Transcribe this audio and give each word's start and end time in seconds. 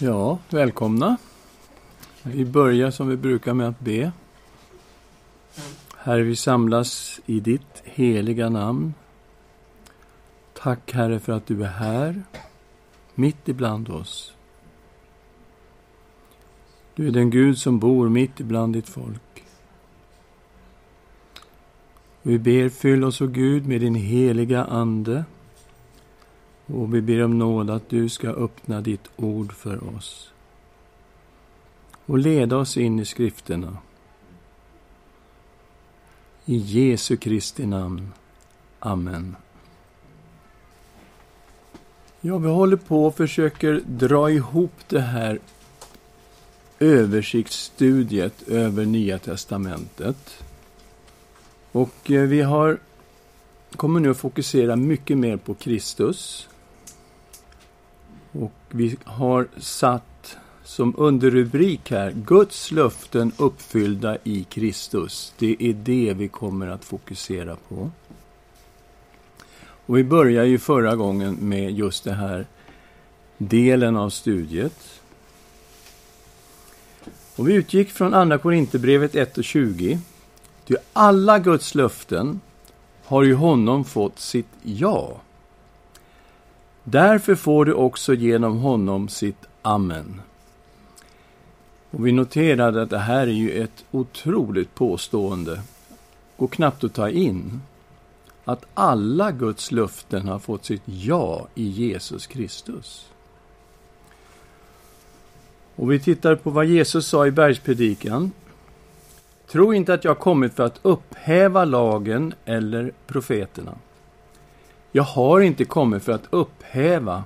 Ja, 0.00 0.38
välkomna. 0.50 1.16
Vi 2.22 2.44
börjar 2.44 2.90
som 2.90 3.08
vi 3.08 3.16
brukar 3.16 3.54
med 3.54 3.68
att 3.68 3.80
be. 3.80 4.12
Herre, 5.96 6.22
vi 6.22 6.36
samlas 6.36 7.20
i 7.26 7.40
ditt 7.40 7.82
heliga 7.84 8.48
namn. 8.48 8.94
Tack, 10.54 10.92
Herre, 10.92 11.20
för 11.20 11.32
att 11.32 11.46
du 11.46 11.64
är 11.64 11.68
här, 11.68 12.22
mitt 13.14 13.48
ibland 13.48 13.88
oss. 13.88 14.34
Du 16.94 17.08
är 17.08 17.12
den 17.12 17.30
Gud 17.30 17.58
som 17.58 17.78
bor 17.78 18.08
mitt 18.08 18.40
ibland 18.40 18.72
ditt 18.72 18.88
folk. 18.88 19.44
Vi 22.22 22.38
ber, 22.38 22.68
fyll 22.68 23.04
oss, 23.04 23.20
o 23.20 23.26
Gud, 23.26 23.66
med 23.66 23.80
din 23.80 23.94
heliga 23.94 24.64
Ande. 24.64 25.24
Och 26.72 26.94
vi 26.94 27.00
ber 27.00 27.24
om 27.24 27.38
nåd 27.38 27.70
att 27.70 27.88
du 27.88 28.08
ska 28.08 28.28
öppna 28.28 28.80
ditt 28.80 29.08
ord 29.16 29.52
för 29.52 29.96
oss. 29.96 30.30
Och 32.06 32.18
leda 32.18 32.56
oss 32.56 32.76
in 32.76 32.98
i 32.98 33.04
skrifterna. 33.04 33.76
I 36.44 36.56
Jesu 36.56 37.16
Kristi 37.16 37.66
namn. 37.66 38.12
Amen. 38.78 39.36
Ja, 42.20 42.38
vi 42.38 42.48
håller 42.48 42.76
på 42.76 43.06
och 43.06 43.16
försöker 43.16 43.82
dra 43.86 44.30
ihop 44.30 44.72
det 44.88 45.00
här 45.00 45.38
översiktsstudiet 46.78 48.48
över 48.48 48.84
Nya 48.84 49.18
Testamentet. 49.18 50.44
Och 51.72 52.10
eh, 52.10 52.22
vi 52.22 52.40
har, 52.40 52.78
kommer 53.76 54.00
nu 54.00 54.10
att 54.10 54.16
fokusera 54.16 54.76
mycket 54.76 55.18
mer 55.18 55.36
på 55.36 55.54
Kristus. 55.54 56.48
Vi 58.70 58.96
har 59.04 59.48
satt 59.58 60.36
som 60.64 60.94
underrubrik 60.98 61.90
här, 61.90 62.12
Guds 62.12 62.70
löften 62.70 63.32
uppfyllda 63.36 64.18
i 64.24 64.44
Kristus. 64.44 65.34
Det 65.38 65.56
är 65.58 65.72
det 65.72 66.14
vi 66.16 66.28
kommer 66.28 66.66
att 66.66 66.84
fokusera 66.84 67.56
på. 67.68 67.90
Och 69.86 69.98
vi 69.98 70.04
började 70.04 70.48
ju 70.48 70.58
förra 70.58 70.96
gången 70.96 71.34
med 71.34 71.72
just 71.72 72.04
den 72.04 72.14
här 72.14 72.46
delen 73.38 73.96
av 73.96 74.10
studiet. 74.10 75.00
Och 77.36 77.48
vi 77.48 77.54
utgick 77.54 77.90
från 77.90 78.14
Andra 78.14 78.38
Korinthierbrevet 78.38 79.14
1 79.14 79.38
och 79.38 79.44
20. 79.44 79.98
Ty 80.64 80.74
alla 80.92 81.38
Guds 81.38 81.74
löften 81.74 82.40
har 83.04 83.22
ju 83.22 83.34
honom 83.34 83.84
fått 83.84 84.18
sitt 84.18 84.48
ja. 84.62 85.20
Därför 86.90 87.34
får 87.34 87.64
du 87.64 87.72
också 87.72 88.14
genom 88.14 88.58
honom 88.58 89.08
sitt 89.08 89.46
amen. 89.62 90.20
Och 91.90 92.06
vi 92.06 92.12
noterade 92.12 92.82
att 92.82 92.90
det 92.90 92.98
här 92.98 93.26
är 93.26 93.32
ju 93.32 93.62
ett 93.62 93.84
otroligt 93.90 94.74
påstående. 94.74 95.60
Går 96.36 96.48
knappt 96.48 96.84
att 96.84 96.94
ta 96.94 97.10
in. 97.10 97.62
Att 98.44 98.64
alla 98.74 99.32
Guds 99.32 99.72
löften 99.72 100.28
har 100.28 100.38
fått 100.38 100.64
sitt 100.64 100.82
ja 100.84 101.46
i 101.54 101.64
Jesus 101.64 102.26
Kristus. 102.26 103.08
Och 105.76 105.92
vi 105.92 106.00
tittar 106.00 106.34
på 106.34 106.50
vad 106.50 106.66
Jesus 106.66 107.06
sa 107.06 107.26
i 107.26 107.30
bergspredikan. 107.30 108.32
Tro 109.46 109.74
inte 109.74 109.94
att 109.94 110.04
jag 110.04 110.18
kommit 110.18 110.54
för 110.54 110.64
att 110.64 110.80
upphäva 110.82 111.64
lagen 111.64 112.34
eller 112.44 112.92
profeterna. 113.06 113.74
Jag 114.92 115.02
har 115.02 115.40
inte 115.40 115.64
kommit 115.64 116.02
för 116.02 116.12
att 116.12 116.26
upphäva, 116.30 117.24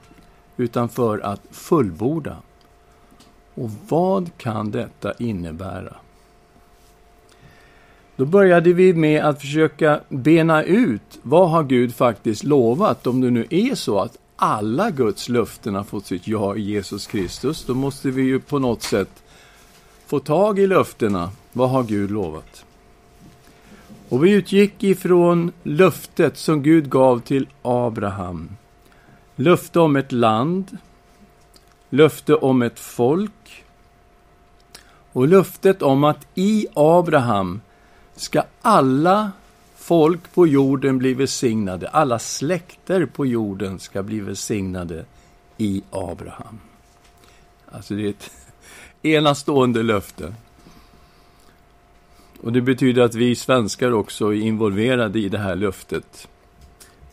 utan 0.56 0.88
för 0.88 1.18
att 1.18 1.40
fullborda. 1.50 2.36
Och 3.54 3.70
vad 3.88 4.30
kan 4.36 4.70
detta 4.70 5.12
innebära? 5.18 5.96
Då 8.16 8.24
började 8.24 8.72
vi 8.72 8.94
med 8.94 9.24
att 9.24 9.40
försöka 9.40 10.00
bena 10.08 10.62
ut 10.62 11.18
vad 11.22 11.50
har 11.50 11.64
Gud 11.64 11.94
faktiskt 11.94 12.44
lovat. 12.44 13.06
Om 13.06 13.20
det 13.20 13.30
nu 13.30 13.46
är 13.50 13.74
så 13.74 13.98
att 13.98 14.18
alla 14.36 14.90
Guds 14.90 15.28
löften 15.28 15.74
har 15.74 15.84
fått 15.84 16.06
sitt 16.06 16.28
ja 16.28 16.56
i 16.56 16.60
Jesus 16.60 17.06
Kristus, 17.06 17.64
då 17.64 17.74
måste 17.74 18.10
vi 18.10 18.22
ju 18.22 18.40
på 18.40 18.58
något 18.58 18.82
sätt 18.82 19.22
få 20.06 20.18
tag 20.18 20.58
i 20.58 20.66
löftena. 20.66 21.30
Vad 21.52 21.70
har 21.70 21.82
Gud 21.82 22.10
lovat? 22.10 22.64
Och 24.12 24.24
vi 24.24 24.30
utgick 24.30 24.82
ifrån 24.82 25.52
löftet 25.62 26.36
som 26.36 26.62
Gud 26.62 26.90
gav 26.90 27.20
till 27.20 27.48
Abraham. 27.62 28.56
Löfte 29.36 29.80
om 29.80 29.96
ett 29.96 30.12
land, 30.12 30.78
löfte 31.90 32.34
om 32.34 32.62
ett 32.62 32.78
folk 32.78 33.64
och 35.12 35.28
löftet 35.28 35.82
om 35.82 36.04
att 36.04 36.26
i 36.34 36.66
Abraham 36.74 37.60
ska 38.16 38.42
alla 38.62 39.32
folk 39.76 40.34
på 40.34 40.46
jorden 40.46 40.98
bli 40.98 41.14
välsignade. 41.14 41.88
Alla 41.88 42.18
släkter 42.18 43.06
på 43.06 43.26
jorden 43.26 43.78
ska 43.78 44.02
bli 44.02 44.20
välsignade 44.20 45.04
i 45.56 45.82
Abraham. 45.90 46.60
Alltså 47.70 47.94
det 47.94 48.06
är 48.06 48.10
ett 48.10 48.30
enastående 49.02 49.82
löfte. 49.82 50.34
Och 52.42 52.52
det 52.52 52.60
betyder 52.60 53.02
att 53.02 53.14
vi 53.14 53.34
svenskar 53.34 53.92
också 53.92 54.34
är 54.34 54.40
involverade 54.40 55.18
i 55.18 55.28
det 55.28 55.38
här 55.38 55.56
löftet. 55.56 56.28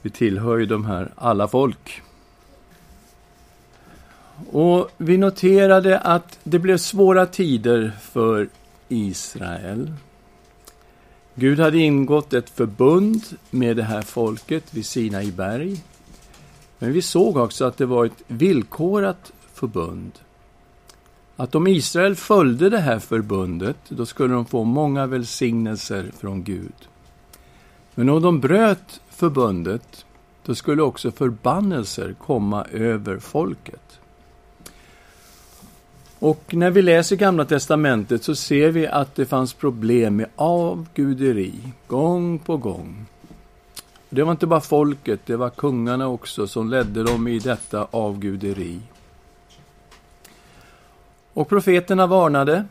Vi 0.01 0.09
tillhör 0.09 0.57
ju 0.57 0.66
de 0.66 0.85
här 0.85 1.12
alla 1.16 1.47
folk. 1.47 2.01
Och 4.51 4.91
vi 4.97 5.18
noterade 5.18 6.00
att 6.00 6.39
det 6.44 6.59
blev 6.59 6.78
svåra 6.78 7.25
tider 7.25 7.91
för 8.01 8.50
Israel. 8.88 9.94
Gud 11.35 11.59
hade 11.59 11.78
ingått 11.78 12.34
ett 12.34 12.50
förbund 12.50 13.23
med 13.50 13.78
det 13.78 13.84
här 13.84 14.01
folket 14.01 14.73
vid 14.73 14.85
Sinai 14.85 15.31
berg. 15.31 15.84
Men 16.79 16.94
vi 16.94 17.01
såg 17.01 17.38
också 17.38 17.66
att 17.66 17.78
det 17.78 17.85
var 17.85 18.06
ett 18.06 18.23
villkorat 18.28 19.31
förbund. 19.53 20.12
Att 21.39 21.55
om 21.55 21.67
Israel 21.67 22.16
följde 22.16 22.69
det 22.69 22.79
här 22.79 23.00
förbundet, 23.00 23.77
då 23.89 24.05
skulle 24.05 24.33
de 24.33 24.45
få 24.45 24.63
många 24.63 25.05
välsignelser 25.05 26.11
från 26.17 26.44
Gud. 26.44 26.73
Men 27.95 28.09
om 28.09 28.22
de 28.22 28.39
bröt 28.39 29.01
förbundet, 29.09 30.05
då 30.45 30.55
skulle 30.55 30.81
också 30.81 31.11
förbannelser 31.11 32.16
komma 32.25 32.66
över 32.72 33.19
folket. 33.19 34.00
Och 36.19 36.53
när 36.53 36.72
vi 36.72 36.81
läser 36.81 37.16
Gamla 37.16 37.45
Testamentet 37.45 38.23
så 38.23 38.35
ser 38.35 38.71
vi 38.71 38.88
att 38.88 39.16
det 39.16 39.25
fanns 39.25 39.53
problem 39.53 40.16
med 40.16 40.29
avguderi, 40.35 41.53
gång 41.88 42.39
på 42.39 42.57
gång. 42.57 43.06
Det 44.09 44.23
var 44.23 44.31
inte 44.31 44.47
bara 44.47 44.61
folket, 44.61 45.19
det 45.25 45.35
var 45.35 45.50
kungarna 45.50 46.07
också 46.07 46.47
som 46.47 46.69
ledde 46.69 47.03
dem 47.03 47.27
i 47.27 47.39
detta 47.39 47.88
avguderi. 47.91 48.79
Och 51.34 51.50
profeterna 51.50 52.07
varnade. 52.07 52.66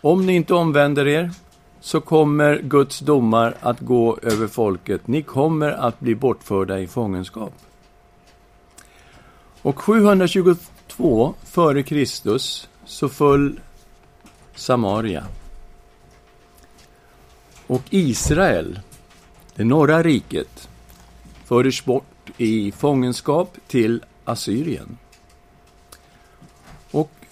Om 0.00 0.26
ni 0.26 0.32
inte 0.32 0.54
omvänder 0.54 1.06
er 1.06 1.30
så 1.80 2.00
kommer 2.00 2.58
Guds 2.58 2.98
domar 2.98 3.54
att 3.60 3.80
gå 3.80 4.18
över 4.22 4.46
folket. 4.46 5.06
Ni 5.06 5.22
kommer 5.22 5.70
att 5.70 6.00
bli 6.00 6.14
bortförda 6.14 6.78
i 6.80 6.86
fångenskap. 6.86 7.52
Och 9.62 9.78
722 9.78 11.34
före 11.44 11.82
Kristus 11.82 12.68
så 12.84 13.08
föll 13.08 13.60
Samaria. 14.54 15.24
Och 17.66 17.82
Israel, 17.90 18.80
det 19.54 19.64
norra 19.64 20.02
riket, 20.02 20.68
fördes 21.44 21.84
bort 21.84 22.30
i 22.36 22.72
fångenskap 22.72 23.56
till 23.66 24.04
Assyrien. 24.24 24.98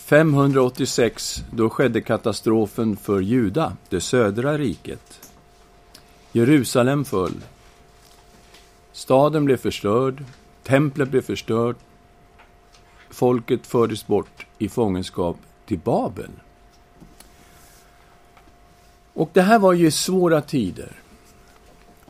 586, 0.04 1.44
då 1.50 1.70
skedde 1.70 2.00
katastrofen 2.00 2.96
för 2.96 3.20
Juda, 3.20 3.76
det 3.88 4.00
södra 4.00 4.58
riket. 4.58 5.30
Jerusalem 6.32 7.04
föll. 7.04 7.34
Staden 8.92 9.44
blev 9.44 9.56
förstörd, 9.56 10.24
templet 10.62 11.08
blev 11.08 11.22
förstört. 11.22 11.76
Folket 13.10 13.66
fördes 13.66 14.06
bort 14.06 14.46
i 14.58 14.68
fångenskap 14.68 15.36
till 15.66 15.78
Babel. 15.78 16.30
Och 19.12 19.30
det 19.32 19.42
här 19.42 19.58
var 19.58 19.72
ju 19.72 19.90
svåra 19.90 20.40
tider. 20.40 20.92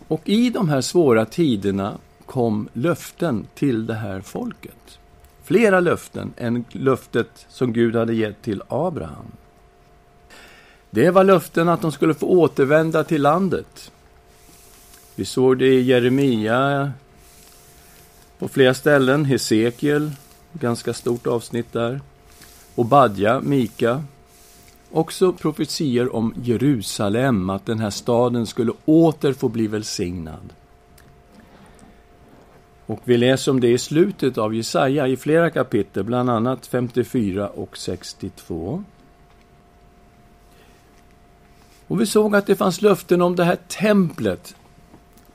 Och 0.09 0.29
i 0.29 0.51
de 0.51 0.69
här 0.69 0.81
svåra 0.81 1.25
tiderna 1.25 1.99
kom 2.27 2.69
löften 2.73 3.47
till 3.55 3.87
det 3.87 3.95
här 3.95 4.21
folket 4.21 4.99
flera 5.53 5.81
löften 5.81 6.33
än 6.37 6.65
löftet 6.73 7.47
som 7.49 7.73
Gud 7.73 7.97
hade 7.97 8.15
gett 8.15 8.43
till 8.43 8.63
Abraham. 8.69 9.33
Det 10.91 11.11
var 11.11 11.25
löften 11.25 11.69
att 11.69 11.83
de 11.83 11.93
skulle 11.93 12.15
få 12.15 12.27
återvända 12.27 13.05
till 13.05 13.23
landet. 13.23 13.93
Vi 15.15 15.25
såg 15.25 15.59
det 15.59 15.67
i 15.67 15.83
Jeremia 15.83 16.93
på 18.39 18.49
flera 18.49 18.75
ställen, 18.75 19.25
Hesekiel, 19.25 20.11
ganska 20.53 20.95
stort 20.95 21.27
avsnitt 21.27 21.73
där. 21.73 22.01
Obadja, 22.75 23.41
Mika, 23.41 24.05
också 24.91 25.33
profetier 25.33 26.17
om 26.17 26.35
Jerusalem, 26.43 27.51
att 27.51 27.67
den 27.67 27.79
här 27.79 27.91
staden 27.91 28.47
skulle 28.47 28.73
åter 28.85 29.33
få 29.33 29.49
bli 29.49 29.67
välsignad. 29.67 30.53
Och 32.93 33.01
vi 33.05 33.17
läser 33.17 33.51
om 33.53 33.61
det 33.61 33.69
i 33.69 33.79
slutet 33.79 34.39
av 34.39 34.55
Jesaja 34.55 35.09
i 35.09 35.17
flera 35.17 35.51
kapitel, 35.51 36.05
bland 36.05 36.31
annat 36.31 36.67
54 36.67 37.49
och 37.49 37.77
62. 37.77 38.85
Och 41.87 42.01
vi 42.01 42.07
såg 42.07 42.37
att 42.37 42.47
det 42.47 42.57
fanns 42.57 42.83
löften 42.83 43.23
om 43.23 43.37
det 43.37 43.45
här 43.45 43.59
templet. 43.69 44.57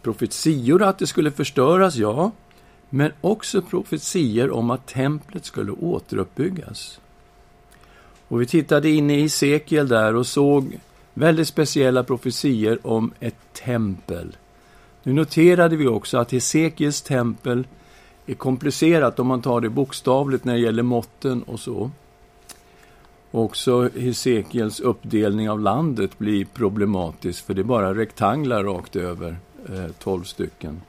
Profetior 0.02 0.84
att 0.84 1.00
det 1.00 1.08
skulle 1.08 1.32
förstöras, 1.32 1.96
ja, 1.96 2.32
men 2.90 3.12
också 3.22 3.62
profetier 3.62 4.52
om 4.52 4.72
att 4.72 4.88
templet 4.88 5.46
skulle 5.46 5.72
återuppbyggas. 5.72 7.00
Och 8.28 8.42
vi 8.42 8.46
tittade 8.46 8.90
in 8.90 9.10
i 9.10 9.22
Hesekiel 9.22 9.88
där 9.88 10.16
och 10.16 10.28
såg 10.28 10.80
väldigt 11.14 11.48
speciella 11.48 12.04
profetier 12.04 12.80
om 12.88 13.14
ett 13.20 13.54
tempel. 13.54 14.36
Nu 15.08 15.14
noterade 15.14 15.76
vi 15.76 15.88
också 15.88 16.18
att 16.18 16.32
Hesekiels 16.32 17.02
tempel 17.02 17.68
är 18.26 18.34
komplicerat 18.34 19.20
om 19.20 19.28
man 19.28 19.42
tar 19.42 19.62
det 19.62 19.70
bokstavligt 19.70 20.46
när 20.46 20.54
det 20.54 20.60
gäller 20.60 20.84
måtten 20.84 21.44
och 21.44 21.60
så. 21.60 21.92
Också 23.32 23.90
Hesekiels 23.96 24.80
uppdelning 24.80 25.50
av 25.50 25.60
landet 25.60 26.18
blir 26.18 26.46
problematisk, 26.46 27.46
för 27.46 27.54
det 27.54 27.62
är 27.62 27.64
bara 27.64 27.94
rektanglar 27.94 28.64
rakt 28.64 28.96
över, 28.96 29.38
eh, 29.70 29.88
tolv 30.00 30.24
stycken. 30.24 30.82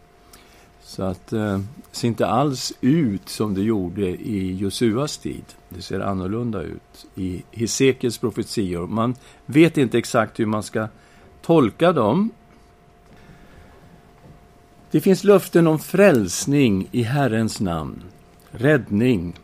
Så 0.82 1.02
att 1.02 1.32
eh, 1.32 1.58
det 1.58 1.96
ser 1.96 2.08
inte 2.08 2.26
alls 2.26 2.72
ut 2.80 3.28
som 3.28 3.54
det 3.54 3.62
gjorde 3.62 4.06
i 4.08 4.56
Josuas 4.56 5.18
tid. 5.18 5.44
Det 5.68 5.82
ser 5.82 6.00
annorlunda 6.00 6.62
ut 6.62 7.06
i 7.14 7.42
Hesekiels 7.52 8.18
profetior. 8.18 8.86
Man 8.86 9.14
vet 9.46 9.78
inte 9.78 9.98
exakt 9.98 10.40
hur 10.40 10.46
man 10.46 10.62
ska 10.62 10.88
tolka 11.42 11.92
dem. 11.92 12.30
Det 14.90 15.00
finns 15.00 15.24
löften 15.24 15.66
om 15.66 15.78
frälsning 15.78 16.88
i 16.92 17.02
Herrens 17.02 17.60
namn, 17.60 18.02
räddning. 18.50 19.34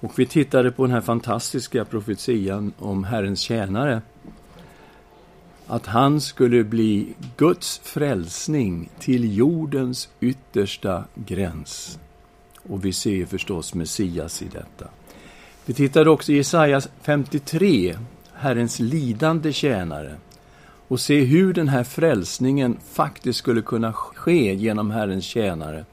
Och 0.00 0.18
vi 0.18 0.26
tittade 0.26 0.70
på 0.70 0.82
den 0.82 0.94
här 0.94 1.00
fantastiska 1.00 1.84
profetian 1.84 2.72
om 2.78 3.04
Herrens 3.04 3.40
tjänare 3.40 4.02
att 5.66 5.86
han 5.86 6.20
skulle 6.20 6.64
bli 6.64 7.14
Guds 7.36 7.78
frälsning 7.84 8.90
till 8.98 9.36
jordens 9.36 10.08
yttersta 10.20 11.04
gräns. 11.14 11.98
Och 12.68 12.84
vi 12.84 12.92
ser 12.92 13.26
förstås 13.26 13.74
Messias 13.74 14.42
i 14.42 14.48
detta. 14.48 14.88
Vi 15.66 15.74
tittade 15.74 16.10
också 16.10 16.32
i 16.32 16.36
Jesaja 16.36 16.80
53, 17.02 17.98
Herrens 18.34 18.80
lidande 18.80 19.52
tjänare, 19.52 20.16
och 20.92 21.00
se 21.00 21.24
hur 21.24 21.54
den 21.54 21.68
här 21.68 21.84
frälsningen 21.84 22.76
faktiskt 22.92 23.38
skulle 23.38 23.62
kunna 23.62 23.92
ske 23.92 24.54
genom 24.54 24.90
Herrens 24.90 25.24
tjänare. 25.24 25.84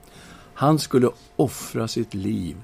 Han 0.54 0.80
skulle 0.80 1.10
offra 1.36 1.88
sitt 1.88 2.13
liv 2.13 2.56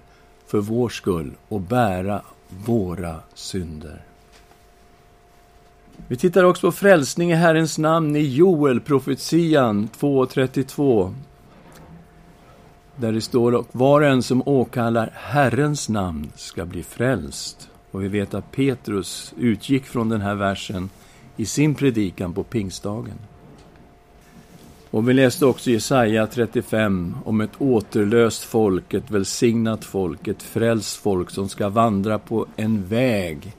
för 0.47 0.59
vår 0.59 0.89
skull 0.89 1.31
och 1.47 1.61
bära 1.61 2.21
våra 2.65 3.19
synder. 3.33 4.01
Vi 6.07 6.15
tittar 6.15 6.43
också 6.43 6.67
på 6.67 6.71
frälsning 6.71 7.31
i 7.31 7.35
Herrens 7.35 7.77
namn 7.77 8.15
i 8.15 8.35
Joel, 8.35 8.81
profetian 8.81 9.89
2.32. 9.99 11.13
Där 12.95 13.11
det 13.11 13.21
står 13.21 13.55
och 13.55 13.67
var 13.71 14.01
och 14.01 14.07
en 14.07 14.23
som 14.23 14.47
åkallar 14.47 15.11
Herrens 15.13 15.89
namn 15.89 16.31
ska 16.35 16.65
bli 16.65 16.83
frälst. 16.83 17.69
Och 17.91 18.03
vi 18.03 18.07
vet 18.07 18.33
att 18.33 18.51
Petrus 18.51 19.33
utgick 19.37 19.85
från 19.85 20.09
den 20.09 20.21
här 20.21 20.35
versen 20.35 20.89
i 21.37 21.45
sin 21.45 21.75
predikan 21.75 22.33
på 22.33 22.43
pingstdagen. 22.43 23.17
Och 24.91 25.09
vi 25.09 25.13
läste 25.13 25.45
också 25.45 25.71
Jesaja 25.71 26.27
35 26.27 27.15
om 27.25 27.41
ett 27.41 27.51
återlöst 27.57 28.43
folk, 28.43 28.93
ett 28.93 29.11
välsignat 29.11 29.85
folk, 29.85 30.27
ett 30.27 30.43
frälst 30.43 30.97
folk 30.97 31.29
som 31.29 31.49
ska 31.49 31.69
vandra 31.69 32.19
på 32.19 32.45
en 32.55 32.87
väg 32.87 33.53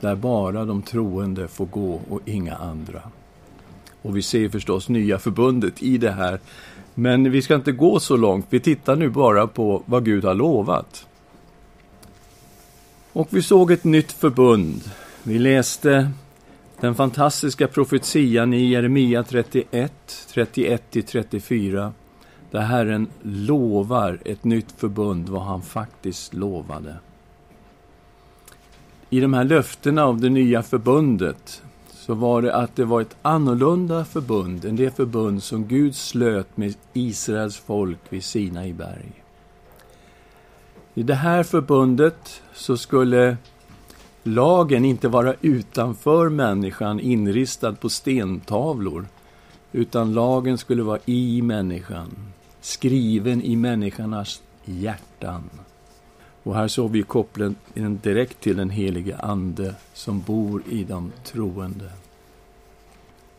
där 0.00 0.14
bara 0.16 0.64
de 0.64 0.82
troende 0.82 1.48
får 1.48 1.66
gå 1.66 2.00
och 2.10 2.20
inga 2.24 2.54
andra. 2.56 3.02
Och 4.02 4.16
vi 4.16 4.22
ser 4.22 4.48
förstås 4.48 4.88
nya 4.88 5.18
förbundet 5.18 5.82
i 5.82 5.98
det 5.98 6.10
här. 6.10 6.40
Men 6.94 7.30
vi 7.30 7.42
ska 7.42 7.54
inte 7.54 7.72
gå 7.72 8.00
så 8.00 8.16
långt. 8.16 8.46
Vi 8.50 8.60
tittar 8.60 8.96
nu 8.96 9.08
bara 9.08 9.46
på 9.46 9.82
vad 9.86 10.04
Gud 10.04 10.24
har 10.24 10.34
lovat. 10.34 11.06
Och 13.12 13.28
vi 13.30 13.42
såg 13.42 13.70
ett 13.70 13.84
nytt 13.84 14.12
förbund. 14.12 14.80
Vi 15.22 15.38
läste 15.38 16.10
den 16.80 16.94
fantastiska 16.94 17.68
profetian 17.68 18.54
i 18.54 18.66
Jeremia 18.66 19.22
31, 19.22 19.92
31-34, 20.34 21.92
där 22.50 22.60
Herren 22.60 23.08
lovar 23.22 24.18
ett 24.24 24.44
nytt 24.44 24.72
förbund, 24.72 25.28
vad 25.28 25.42
han 25.42 25.62
faktiskt 25.62 26.34
lovade 26.34 26.96
i 29.10 29.20
de 29.20 29.34
här 29.34 29.44
löftena 29.44 30.04
av 30.04 30.20
det 30.20 30.28
nya 30.28 30.62
förbundet 30.62 31.62
så 31.90 32.14
var 32.14 32.42
det 32.42 32.54
att 32.54 32.76
det 32.76 32.84
var 32.84 33.00
ett 33.00 33.16
annorlunda 33.22 34.04
förbund 34.04 34.64
än 34.64 34.76
det 34.76 34.96
förbund 34.96 35.42
som 35.42 35.66
Gud 35.66 35.96
slöt 35.96 36.56
med 36.56 36.74
Israels 36.92 37.56
folk 37.56 37.98
vid 38.08 38.24
Sinai 38.24 38.72
berg. 38.72 39.22
I 40.94 41.02
det 41.02 41.14
här 41.14 41.42
förbundet 41.42 42.42
så 42.54 42.76
skulle 42.76 43.36
lagen 44.26 44.84
inte 44.84 45.08
vara 45.08 45.34
utanför 45.40 46.28
människan 46.28 47.00
inristad 47.00 47.72
på 47.72 47.88
stentavlor, 47.88 49.06
utan 49.72 50.14
lagen 50.14 50.58
skulle 50.58 50.82
vara 50.82 50.98
i 51.04 51.42
människan, 51.42 52.08
skriven 52.60 53.42
i 53.42 53.56
människornas 53.56 54.42
hjärtan. 54.64 55.50
Och 56.42 56.54
här 56.54 56.68
såg 56.68 56.90
vi 56.90 57.02
kopplingen 57.02 57.56
direkt 58.02 58.40
till 58.40 58.56
den 58.56 58.70
helige 58.70 59.16
Ande 59.16 59.74
som 59.94 60.20
bor 60.20 60.62
i 60.70 60.84
de 60.84 61.12
troende. 61.24 61.90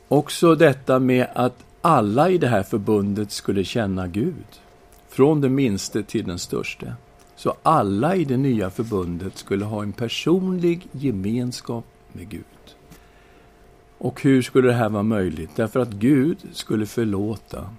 Också 0.07 0.55
detta 0.55 0.99
med 0.99 1.27
att 1.35 1.63
alla 1.81 2.29
i 2.29 2.37
det 2.37 2.47
här 2.47 2.63
förbundet 2.63 3.31
skulle 3.31 3.63
känna 3.63 4.07
Gud, 4.07 4.45
från 5.09 5.41
den 5.41 5.55
minste 5.55 6.03
till 6.03 6.25
den 6.25 6.39
störste. 6.39 6.95
Så 7.37 7.55
alla 7.63 8.15
i 8.15 8.25
det 8.25 8.37
nya 8.37 8.69
förbundet 8.69 9.37
skulle 9.37 9.65
ha 9.65 9.83
en 9.83 9.93
personlig 9.93 10.87
gemenskap 10.91 11.85
med 12.13 12.29
Gud. 12.29 12.43
Och 13.97 14.21
hur 14.21 14.41
skulle 14.41 14.67
det 14.67 14.73
här 14.73 14.89
vara 14.89 15.03
möjligt? 15.03 15.49
Därför 15.55 15.79
att 15.79 15.91
Gud 15.91 16.37
skulle 16.51 16.85
förlåta 16.85 17.69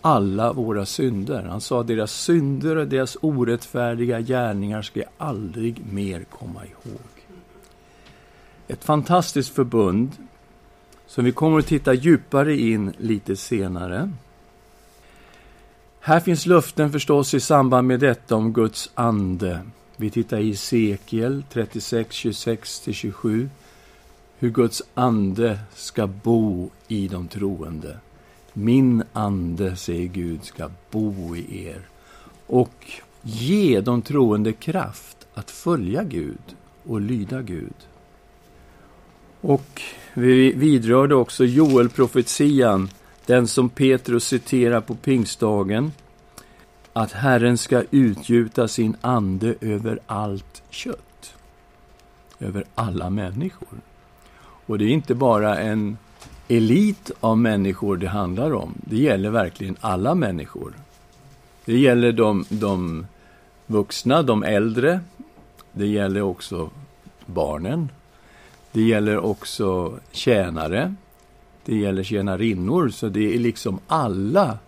alla 0.00 0.52
våra 0.52 0.86
synder. 0.86 1.42
Han 1.42 1.60
sa 1.60 1.82
deras 1.82 2.12
synder 2.12 2.76
och 2.76 2.88
deras 2.88 3.16
orättfärdiga 3.20 4.20
gärningar 4.20 4.82
ska 4.82 5.00
jag 5.00 5.08
aldrig 5.18 5.82
mer 5.92 6.24
komma 6.24 6.64
ihåg. 6.64 7.00
Ett 8.68 8.84
fantastiskt 8.84 9.54
förbund 9.54 10.10
som 11.06 11.24
vi 11.24 11.32
kommer 11.32 11.58
att 11.58 11.66
titta 11.66 11.94
djupare 11.94 12.56
in 12.56 12.92
lite 12.98 13.36
senare. 13.36 14.12
Här 16.06 16.20
finns 16.20 16.46
löften 16.46 16.92
förstås 16.92 17.34
i 17.34 17.40
samband 17.40 17.88
med 17.88 18.00
detta 18.00 18.36
om 18.36 18.52
Guds 18.52 18.90
ande. 18.94 19.60
Vi 19.96 20.10
tittar 20.10 20.38
i 20.38 20.56
Sekel 20.56 21.44
36, 21.52 22.16
26-27 22.16 23.48
hur 24.38 24.50
Guds 24.50 24.82
ande 24.94 25.58
ska 25.74 26.06
bo 26.06 26.70
i 26.88 27.08
de 27.08 27.28
troende. 27.28 27.98
Min 28.52 29.02
ande, 29.12 29.76
säger 29.76 30.06
Gud, 30.06 30.44
ska 30.44 30.70
bo 30.90 31.36
i 31.36 31.66
er 31.66 31.88
och 32.46 32.92
ge 33.22 33.80
de 33.80 34.02
troende 34.02 34.52
kraft 34.52 35.26
att 35.34 35.50
följa 35.50 36.04
Gud 36.04 36.56
och 36.84 37.00
lyda 37.00 37.42
Gud. 37.42 37.76
Och 39.40 39.82
vi 40.14 40.52
vidrörde 40.52 41.14
också 41.14 41.44
Joel-profetian, 41.44 42.90
den 43.26 43.46
som 43.48 43.68
Petrus 43.68 44.24
citerar 44.24 44.80
på 44.80 44.94
pingstdagen, 44.94 45.92
att 46.92 47.12
Herren 47.12 47.58
ska 47.58 47.82
utgjuta 47.90 48.68
sin 48.68 48.96
ande 49.00 49.54
över 49.60 49.98
allt 50.06 50.62
kött, 50.70 51.34
över 52.40 52.64
alla 52.74 53.10
människor. 53.10 53.78
Och 54.66 54.78
det 54.78 54.84
är 54.84 54.88
inte 54.88 55.14
bara 55.14 55.58
en 55.58 55.98
elit 56.48 57.10
av 57.20 57.38
människor 57.38 57.96
det 57.96 58.08
handlar 58.08 58.54
om. 58.54 58.74
Det 58.76 58.96
gäller 58.96 59.30
verkligen 59.30 59.76
alla 59.80 60.14
människor. 60.14 60.72
Det 61.64 61.78
gäller 61.78 62.12
de, 62.12 62.44
de 62.48 63.06
vuxna, 63.66 64.22
de 64.22 64.42
äldre. 64.42 65.00
Det 65.72 65.86
gäller 65.86 66.22
också 66.22 66.70
barnen. 67.26 67.88
Det 68.72 68.82
gäller 68.82 69.18
också 69.18 69.98
tjänare. 70.10 70.94
Det 71.66 71.76
gäller 71.76 72.02
tjänarinnor. 72.02 72.88
Så 72.88 73.08
det 73.08 73.34
är 73.34 73.38
liksom 73.38 73.78
alla 73.86 74.58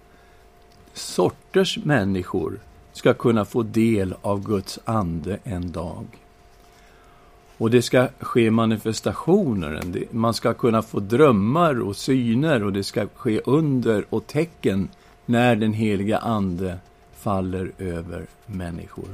sorters 0.92 1.78
människor 1.84 2.60
ska 2.92 3.14
kunna 3.14 3.44
få 3.44 3.62
del 3.62 4.14
av 4.22 4.44
Guds 4.44 4.78
ande 4.84 5.38
en 5.44 5.72
dag. 5.72 6.06
Och 7.58 7.70
det 7.70 7.82
ska 7.82 8.08
ske 8.20 8.50
manifestationer. 8.50 9.82
Man 10.10 10.34
ska 10.34 10.54
kunna 10.54 10.82
få 10.82 11.00
drömmar 11.00 11.80
och 11.80 11.96
syner 11.96 12.64
och 12.64 12.72
det 12.72 12.84
ska 12.84 13.06
ske 13.14 13.40
under 13.44 14.04
och 14.10 14.26
tecken 14.26 14.88
när 15.26 15.56
den 15.56 15.72
heliga 15.72 16.18
Ande 16.18 16.78
faller 17.14 17.72
över 17.78 18.26
människor. 18.46 19.08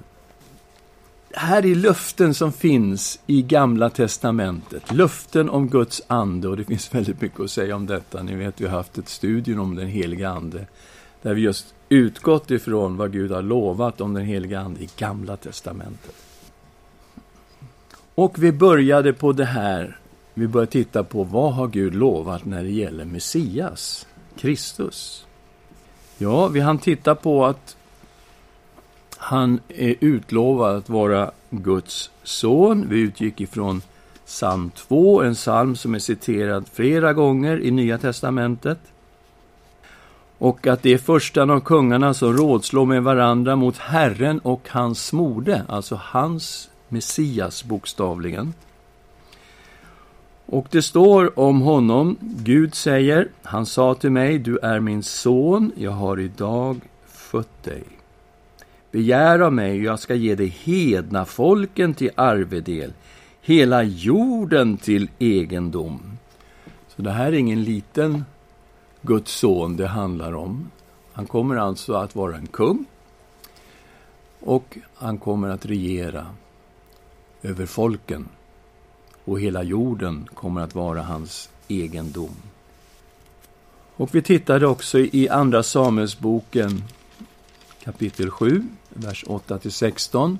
Här 1.36 1.66
är 1.66 1.74
löften 1.74 2.34
som 2.34 2.52
finns 2.52 3.18
i 3.26 3.42
Gamla 3.42 3.90
Testamentet. 3.90 4.92
Löften 4.92 5.50
om 5.50 5.68
Guds 5.68 6.02
ande, 6.06 6.48
och 6.48 6.56
det 6.56 6.64
finns 6.64 6.94
väldigt 6.94 7.20
mycket 7.20 7.40
att 7.40 7.50
säga 7.50 7.76
om 7.76 7.86
detta. 7.86 8.22
Ni 8.22 8.34
vet, 8.34 8.60
vi 8.60 8.66
har 8.66 8.76
haft 8.76 8.98
ett 8.98 9.08
studium 9.08 9.60
om 9.60 9.74
den 9.74 9.86
heliga 9.86 10.30
Ande, 10.30 10.66
där 11.22 11.34
vi 11.34 11.40
just 11.40 11.74
utgått 11.88 12.50
ifrån 12.50 12.96
vad 12.96 13.12
Gud 13.12 13.30
har 13.30 13.42
lovat 13.42 14.00
om 14.00 14.14
den 14.14 14.24
heliga 14.24 14.60
Ande 14.60 14.80
i 14.80 14.88
Gamla 14.96 15.36
Testamentet. 15.36 16.14
Och 18.14 18.42
vi 18.42 18.52
började 18.52 19.12
på 19.12 19.32
det 19.32 19.44
här, 19.44 19.98
vi 20.34 20.48
började 20.48 20.72
titta 20.72 21.04
på 21.04 21.24
vad 21.24 21.54
har 21.54 21.68
Gud 21.68 21.94
lovat 21.94 22.44
när 22.44 22.62
det 22.62 22.70
gäller 22.70 23.04
Messias, 23.04 24.06
Kristus. 24.38 25.26
Ja, 26.18 26.48
vi 26.48 26.60
hann 26.60 26.78
titta 26.78 27.14
på 27.14 27.46
att 27.46 27.76
han 29.24 29.60
är 29.68 29.94
utlovad 30.00 30.76
att 30.76 30.88
vara 30.88 31.30
Guds 31.50 32.10
son. 32.22 32.86
Vi 32.88 33.00
utgick 33.00 33.40
ifrån 33.40 33.82
psalm 34.26 34.70
2, 34.70 35.22
en 35.22 35.34
psalm 35.34 35.76
som 35.76 35.94
är 35.94 35.98
citerad 35.98 36.64
flera 36.72 37.12
gånger 37.12 37.60
i 37.60 37.70
Nya 37.70 37.98
testamentet. 37.98 38.78
Och 40.38 40.66
att 40.66 40.82
det 40.82 40.92
är 40.92 40.98
förstan 40.98 41.50
av 41.50 41.60
kungarna 41.60 42.14
som 42.14 42.36
rådslår 42.36 42.86
med 42.86 43.02
varandra 43.02 43.56
mot 43.56 43.78
Herren 43.78 44.38
och 44.38 44.68
hans 44.70 45.12
mode, 45.12 45.62
alltså 45.68 46.00
hans 46.02 46.70
Messias 46.88 47.64
bokstavligen. 47.64 48.54
Och 50.46 50.66
det 50.70 50.82
står 50.82 51.38
om 51.38 51.60
honom, 51.60 52.16
Gud 52.20 52.74
säger, 52.74 53.28
han 53.42 53.66
sa 53.66 53.94
till 53.94 54.10
mig, 54.10 54.38
du 54.38 54.58
är 54.58 54.80
min 54.80 55.02
son, 55.02 55.72
jag 55.76 55.90
har 55.90 56.20
idag 56.20 56.80
fött 57.06 57.62
dig. 57.64 57.93
Begär 58.94 59.38
av 59.38 59.52
mig, 59.52 59.78
och 59.78 59.84
jag 59.84 59.98
ska 59.98 60.14
ge 60.14 60.34
dig 60.34 60.46
hedna 60.46 61.24
folken 61.24 61.94
till 61.94 62.10
arvedel, 62.14 62.92
hela 63.40 63.82
jorden 63.82 64.76
till 64.76 65.10
egendom. 65.18 66.18
Så 66.88 67.02
det 67.02 67.10
här 67.10 67.26
är 67.26 67.32
ingen 67.32 67.64
liten 67.64 68.24
Guds 69.02 69.32
son 69.32 69.76
det 69.76 69.86
handlar 69.86 70.34
om. 70.34 70.70
Han 71.12 71.26
kommer 71.26 71.56
alltså 71.56 71.94
att 71.94 72.16
vara 72.16 72.36
en 72.36 72.46
kung 72.46 72.84
och 74.40 74.78
han 74.94 75.18
kommer 75.18 75.48
att 75.48 75.66
regera 75.66 76.26
över 77.42 77.66
folken 77.66 78.28
och 79.24 79.40
hela 79.40 79.62
jorden 79.62 80.28
kommer 80.34 80.60
att 80.60 80.74
vara 80.74 81.02
hans 81.02 81.50
egendom. 81.68 82.36
Och 83.96 84.14
vi 84.14 84.22
tittade 84.22 84.66
också 84.66 84.98
i 84.98 85.28
Andra 85.28 85.62
Samuelsboken 85.62 86.82
kapitel 87.84 88.30
7, 88.30 88.62
vers 88.88 89.24
8-16, 89.24 90.38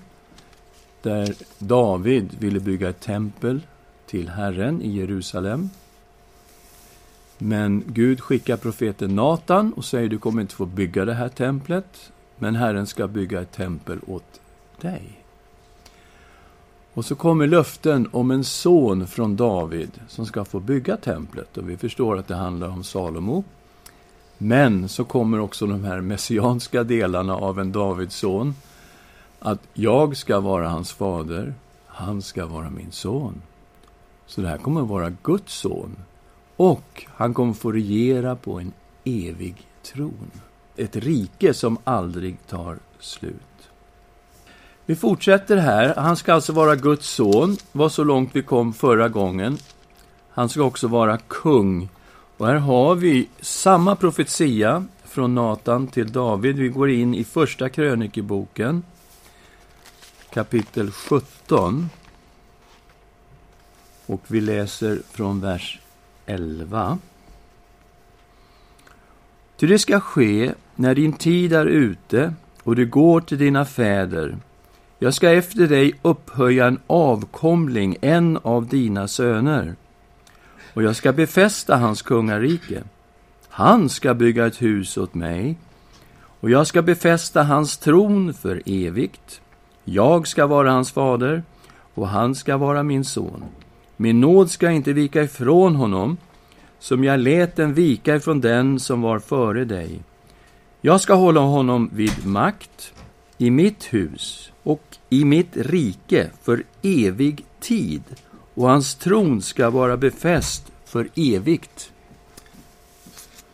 där 1.03 1.35
David 1.59 2.37
ville 2.39 2.61
bygga 2.61 2.89
ett 2.89 3.01
tempel 3.01 3.61
till 4.07 4.29
Herren 4.29 4.83
i 4.83 4.89
Jerusalem. 4.89 5.71
Men 7.39 7.85
Gud 7.87 8.21
skickar 8.21 8.57
profeten 8.57 9.15
Natan 9.15 9.73
och 9.73 9.85
säger 9.85 10.09
du 10.09 10.19
kommer 10.19 10.43
inte 10.43 10.55
få 10.55 10.67
bygga 10.67 11.05
det 11.05 11.15
här 11.15 11.29
templet, 11.29 12.13
men 12.37 12.57
Herren 12.57 12.87
ska 12.87 13.09
bygga 13.09 13.41
ett 13.41 13.53
tempel 13.53 13.99
åt 14.07 14.41
dig. 14.81 15.25
Och 16.95 17.05
så 17.05 17.15
kommer 17.15 17.47
löften 17.47 18.09
om 18.13 18.31
en 18.31 18.45
son 18.45 19.07
från 19.07 19.37
David 19.37 19.91
som 20.09 20.27
ska 20.27 20.45
få 20.45 20.61
bygga 20.61 20.97
templet. 20.97 21.57
Och 21.57 21.71
vi 21.71 21.77
förstår 21.77 22.19
att 22.19 22.29
det 22.29 22.35
handlar 22.35 22.69
om 22.69 22.85
Salomo. 22.85 23.45
Men 24.39 24.89
så 24.89 25.05
kommer 25.05 25.41
också 25.41 25.67
de 25.67 25.85
här 25.85 26.01
messianska 26.01 26.85
delarna 26.85 27.37
av 27.37 27.61
en 27.61 27.73
Davids 27.73 28.17
son. 28.17 28.55
Att 29.39 29.61
jag 29.75 30.17
ska 30.17 30.41
vara 30.41 30.69
hans 30.69 30.93
fader, 30.93 31.55
han 31.87 32.23
ska 32.23 32.47
vara 32.47 32.71
min 32.71 32.93
son. 32.93 33.43
Så 34.27 34.41
det 34.41 34.49
här 34.49 34.59
kommer 34.59 34.83
att 34.83 34.89
vara 34.89 35.13
Guds 35.23 35.55
son. 35.55 35.97
Och 36.57 37.07
han 37.09 37.35
kommer 37.35 37.53
få 37.53 37.73
regera 37.73 38.37
på 38.37 38.61
en 38.61 38.73
evig 39.05 39.67
tron. 39.83 40.31
Ett 40.77 40.97
rike 40.97 41.55
som 41.55 41.79
aldrig 41.85 42.47
tar 42.47 42.79
slut. 43.01 43.71
Vi 44.87 44.97
fortsätter 44.97 45.57
här. 45.57 45.95
Han 45.95 46.17
ska 46.17 46.35
alltså 46.35 46.53
vara 46.53 46.77
Guds 46.77 47.09
son, 47.09 47.57
var 47.73 47.89
så 47.89 48.05
långt 48.05 48.31
vi 48.33 48.43
kom 48.43 48.73
förra 48.73 49.09
gången. 49.09 49.59
Han 50.31 50.49
ska 50.49 50.63
också 50.63 50.89
vara 50.89 51.19
kung. 51.19 51.89
Och 52.37 52.47
här 52.47 52.55
har 52.55 52.95
vi 52.95 53.29
samma 53.41 53.97
profetia 53.97 54.85
från 55.05 55.35
Natan 55.35 55.87
till 55.87 56.13
David. 56.13 56.57
Vi 56.57 56.69
går 56.69 56.91
in 56.91 57.15
i 57.15 57.25
Första 57.25 57.69
krönikeboken, 57.69 58.83
kapitel 60.31 60.91
17. 60.91 61.91
Och 64.07 64.23
vi 64.27 64.41
läser 64.41 65.03
från 65.11 65.41
vers 65.41 65.81
11. 66.27 66.99
Ty 69.57 69.67
det 69.67 69.79
ska 69.79 70.01
ske 70.01 70.55
när 70.75 70.95
din 70.95 71.13
tid 71.13 71.53
är 71.53 71.67
ute 71.67 72.35
och 72.63 72.77
du 72.77 72.87
går 72.87 73.21
till 73.21 73.39
dina 73.39 73.65
fäder 73.65 74.39
jag 75.05 75.15
ska 75.15 75.31
efter 75.31 75.67
dig 75.67 75.93
upphöja 76.03 76.67
en 76.67 76.79
avkomling, 76.87 77.97
en 78.01 78.39
av 78.43 78.67
dina 78.67 79.09
söner, 79.09 79.75
och 80.75 80.83
jag 80.83 80.97
ska 80.97 81.13
befästa 81.13 81.77
hans 81.77 82.03
kungarike. 82.03 82.83
Han 83.49 83.89
ska 83.89 84.15
bygga 84.15 84.47
ett 84.47 84.63
hus 84.63 84.97
åt 84.97 85.15
mig, 85.15 85.59
och 86.41 86.51
jag 86.51 86.67
ska 86.67 86.83
befästa 86.83 87.43
hans 87.43 87.77
tron 87.77 88.35
för 88.35 88.63
evigt. 88.67 89.41
Jag 89.85 90.29
ska 90.29 90.47
vara 90.47 90.71
hans 90.71 90.93
fader, 90.93 91.43
och 91.95 92.09
han 92.09 92.35
ska 92.35 92.57
vara 92.57 92.83
min 92.83 93.05
son. 93.05 93.45
Min 93.97 94.21
nåd 94.21 94.51
ska 94.51 94.71
inte 94.71 94.93
vika 94.93 95.23
ifrån 95.23 95.75
honom, 95.75 96.17
som 96.79 97.05
jag 97.05 97.21
lät 97.21 97.57
den 97.57 97.75
vika 97.75 98.17
ifrån 98.17 98.41
den 98.41 98.81
som 98.81 99.03
var 99.03 99.19
före 99.19 99.65
dig. 99.65 100.01
Jag 100.81 101.01
ska 101.01 101.15
hålla 101.15 101.41
honom 101.41 101.91
vid 101.93 102.27
makt 102.27 102.93
i 103.39 103.51
mitt 103.51 103.85
hus 103.85 104.53
och 104.63 104.83
i 105.11 105.25
mitt 105.25 105.57
rike 105.57 106.31
för 106.43 106.63
evig 106.83 107.45
tid 107.61 108.03
och 108.55 108.69
hans 108.69 108.95
tron 108.95 109.43
ska 109.43 109.71
vara 109.71 109.97
befäst 109.97 110.73
för 110.85 111.09
evigt. 111.15 111.93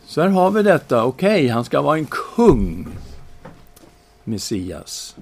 Så 0.05 0.21
här 0.21 0.29
har 0.29 0.51
vi 0.51 0.63
detta. 0.63 1.05
Okej, 1.05 1.35
okay, 1.35 1.49
han 1.49 1.65
ska 1.65 1.83
vara 1.83 1.99
en 1.99 2.07
kung, 2.07 2.89
Messias. 4.25 5.17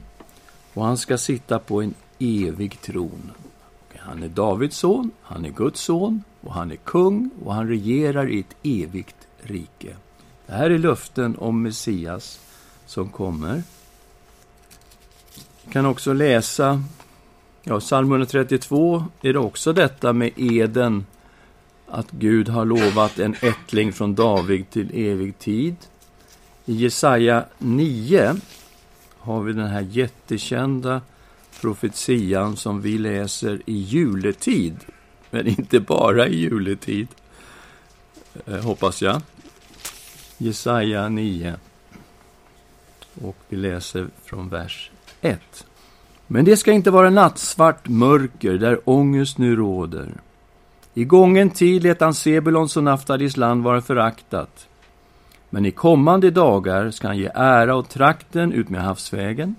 Och 0.75 0.85
han 0.85 0.99
ska 0.99 1.18
sitta 1.18 1.58
på 1.58 1.82
en 1.82 1.94
evig 2.18 2.80
tron. 2.80 3.30
Han 4.08 4.23
är 4.23 4.28
Davids 4.28 4.76
son, 4.76 5.11
han 5.23 5.44
är 5.44 5.50
Guds 5.50 5.80
son 5.80 6.23
och 6.40 6.54
han 6.54 6.70
är 6.70 6.76
kung 6.76 7.30
och 7.44 7.54
han 7.54 7.68
regerar 7.68 8.30
i 8.30 8.40
ett 8.40 8.56
evigt 8.62 9.16
rike. 9.42 9.97
Det 10.47 10.52
här 10.52 10.70
är 10.70 10.78
löften 10.78 11.37
om 11.38 11.62
Messias 11.62 12.40
som 12.87 13.08
kommer 13.08 13.62
Vi 15.64 15.73
kan 15.73 15.87
också 15.87 16.12
läsa, 16.12 16.82
ja, 17.68 17.80
psalm 17.80 18.12
132 18.12 19.04
är 19.22 19.32
det 19.32 19.38
också 19.38 19.72
detta 19.72 20.12
med 20.12 20.30
eden, 20.37 21.06
att 21.87 22.10
Gud 22.10 22.48
har 22.48 22.64
lovat 22.64 23.18
en 23.18 23.34
ättling 23.40 23.92
från 23.92 24.14
David 24.14 24.70
till 24.70 24.90
evig 24.94 25.38
tid. 25.38 25.76
I 26.64 26.72
Jesaja 26.72 27.44
9 27.58 28.37
har 29.18 29.42
vi 29.42 29.52
den 29.52 29.66
här 29.66 29.80
jättekända 29.80 31.00
profetian 31.60 32.56
som 32.56 32.80
vi 32.80 32.98
läser 32.98 33.62
i 33.66 33.78
juletid, 33.78 34.76
men 35.30 35.46
inte 35.46 35.80
bara 35.80 36.28
i 36.28 36.37
juletid, 36.37 37.08
eh, 38.46 38.64
hoppas 38.64 39.02
jag. 39.02 39.22
Jesaja 40.38 41.08
9. 41.08 41.54
Och 43.22 43.37
vi 43.48 43.56
läser 43.56 44.08
från 44.25 44.48
vers 44.48 44.90
1. 45.20 45.67
Men 46.30 46.44
det 46.44 46.56
ska 46.56 46.73
inte 46.73 46.90
vara 46.90 47.11
nattsvart 47.11 47.88
mörker 47.88 48.52
där 48.52 48.80
ångest 48.85 49.38
nu 49.38 49.56
råder. 49.56 50.12
I 50.94 51.04
gången 51.04 51.50
tid 51.50 51.82
lät 51.82 52.00
han 52.00 52.14
Sebulons 52.14 52.76
och 52.76 52.85
Naftalis 52.85 53.37
land 53.37 53.62
vara 53.62 53.80
föraktat. 53.80 54.68
Men 55.50 55.66
i 55.66 55.70
kommande 55.70 56.30
dagar 56.30 56.90
ska 56.90 57.06
han 57.06 57.18
ge 57.18 57.30
ära 57.35 57.76
åt 57.76 57.90
trakten 57.90 58.52
ut 58.52 58.68
med 58.68 58.82
havsvägen, 58.82 59.54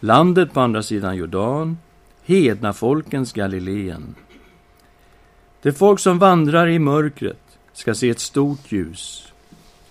landet 0.00 0.52
på 0.52 0.60
andra 0.60 0.82
sidan 0.82 1.16
Jordan, 1.16 1.78
hedna 2.24 2.72
folkens 2.72 3.32
Galileen. 3.32 4.14
Det 5.62 5.72
folk 5.72 6.00
som 6.00 6.18
vandrar 6.18 6.68
i 6.68 6.78
mörkret 6.78 7.58
ska 7.72 7.94
se 7.94 8.10
ett 8.10 8.20
stort 8.20 8.72
ljus. 8.72 9.32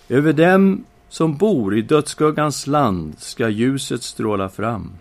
Över 0.08 0.32
dem 0.32 0.84
som 1.08 1.36
bor 1.36 1.76
i 1.76 1.82
dödsskuggans 1.82 2.66
land 2.66 3.14
ska 3.18 3.48
ljuset 3.48 4.02
stråla 4.02 4.48
fram. 4.48 4.92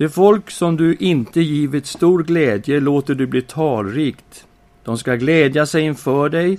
Det 0.00 0.08
folk 0.08 0.50
som 0.50 0.76
du 0.76 0.94
inte 0.94 1.40
givit 1.40 1.86
stor 1.86 2.22
glädje 2.22 2.80
låter 2.80 3.14
du 3.14 3.26
bli 3.26 3.42
talrikt. 3.42 4.46
De 4.84 4.98
ska 4.98 5.14
glädja 5.14 5.66
sig 5.66 5.82
inför 5.82 6.28
dig 6.28 6.58